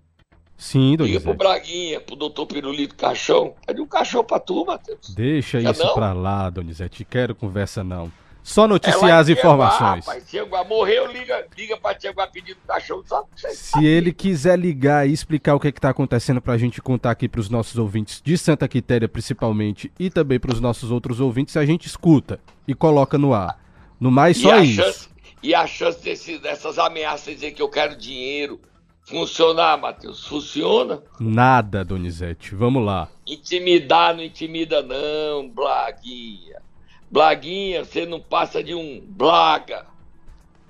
Sim, 0.60 0.98
Donizete. 0.98 1.19
Liga 1.19 1.34
pro 1.34 1.34
Braguinha, 1.34 2.02
pro 2.02 2.17
doutor 2.17 2.45
Pirulito 2.45 2.93
Caixão. 2.93 3.54
Cadê 3.65 3.82
um 3.82 3.88
caixão 3.88 4.26
pra 4.26 4.39
tu, 4.39 4.65
Matheus? 4.65 5.15
Deixa 5.15 5.62
Quer 5.62 5.72
isso 5.72 5.86
não? 5.86 5.93
pra 5.93 6.12
lá, 6.12 6.50
Donizete. 6.50 7.06
Quero 7.06 7.34
conversa 7.34 7.82
não. 7.82 8.12
Só 8.43 8.67
noticiar 8.67 9.19
as 9.19 9.30
informações. 9.30 10.06
Rapaz, 10.06 10.26
morreu, 10.67 11.10
liga, 11.12 11.45
liga 11.58 11.78
pra 11.78 12.28
pedindo 12.28 12.58
caixão 12.67 13.02
só 13.06 13.24
Se 13.54 13.86
ele 13.86 14.12
quiser 14.12 14.58
ligar 14.60 15.08
e 15.08 15.13
explicar 15.13 15.56
o 15.56 15.60
que, 15.60 15.69
é 15.69 15.72
que 15.72 15.80
tá 15.80 15.91
acontecendo 15.91 16.41
pra 16.41 16.58
gente 16.58 16.82
contar 16.82 17.12
aqui 17.12 17.30
pros 17.30 17.50
nossos 17.50 17.78
ouvintes 17.78 18.22
de 18.22 18.38
Santa 18.38 18.67
Quitéria, 18.67 19.08
principalmente, 19.08 19.91
e 19.98 20.10
também 20.10 20.39
pros 20.39 20.60
nossos 20.60 20.91
outros 20.91 21.22
ouvintes, 21.22 21.56
a 21.56 21.65
gente 21.65 21.86
escuta 21.86 22.39
e 22.67 22.74
coloca 22.74 23.17
no 23.17 23.34
ar. 23.34 23.58
No 24.00 24.12
mais, 24.12 24.38
só 24.38 24.58
e 24.60 24.65
isso. 24.65 24.82
Chance, 24.82 25.10
e 25.41 25.56
a 25.56 25.65
chance 25.65 26.04
desse, 26.04 26.38
dessas 26.38 26.78
ameaças 26.78 27.34
dizer 27.36 27.52
que 27.52 27.62
eu 27.62 27.69
quero 27.69 27.95
dinheiro, 27.95 28.60
funcionar, 29.10 29.78
Matheus? 29.78 30.26
Funciona? 30.26 31.02
Nada, 31.19 31.84
Donizete. 31.84 32.56
Vamos 32.56 32.86
lá. 32.86 33.10
Intimidar 33.26 34.15
não 34.15 34.24
intimida, 34.24 34.82
não, 34.82 35.50
Blaguinha. 35.50 36.62
Blaguinha, 37.12 37.84
você 37.84 38.06
não 38.06 38.19
passa 38.19 38.63
de 38.63 38.74
um 38.74 39.02
blaga. 39.04 39.88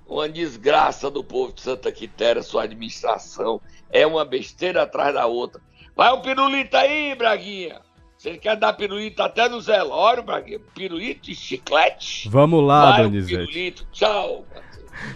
Uma 0.07 0.27
desgraça 0.27 1.11
do 1.11 1.23
povo 1.23 1.53
de 1.53 1.61
Santa 1.61 1.91
Quitéria, 1.91 2.41
sua 2.41 2.63
administração. 2.63 3.61
É 3.91 4.07
uma 4.07 4.25
besteira 4.25 4.83
atrás 4.83 5.13
da 5.13 5.25
outra. 5.27 5.61
Vai 5.95 6.11
um 6.13 6.21
pirulito 6.21 6.77
aí, 6.77 7.13
Braguinha. 7.13 7.81
Você 8.17 8.37
quer 8.37 8.55
dar 8.57 8.73
pirulito 8.73 9.21
até 9.21 9.47
no 9.47 9.61
zelório, 9.61 10.23
Braguinha? 10.23 10.59
Pirulito 10.73 11.29
e 11.29 11.35
chiclete? 11.35 12.27
Vamos 12.29 12.65
lá, 12.65 12.91
Vai 12.91 13.03
Donizete. 13.03 13.35
Um 13.35 13.45
pirulito. 13.45 13.87
Tchau. 13.91 14.45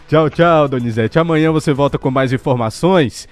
Tchau, 0.08 0.30
tchau, 0.30 0.68
Donizete. 0.68 1.18
Amanhã 1.18 1.52
você 1.52 1.74
volta 1.74 1.98
com 1.98 2.12
mais 2.12 2.32
informações. 2.34 3.28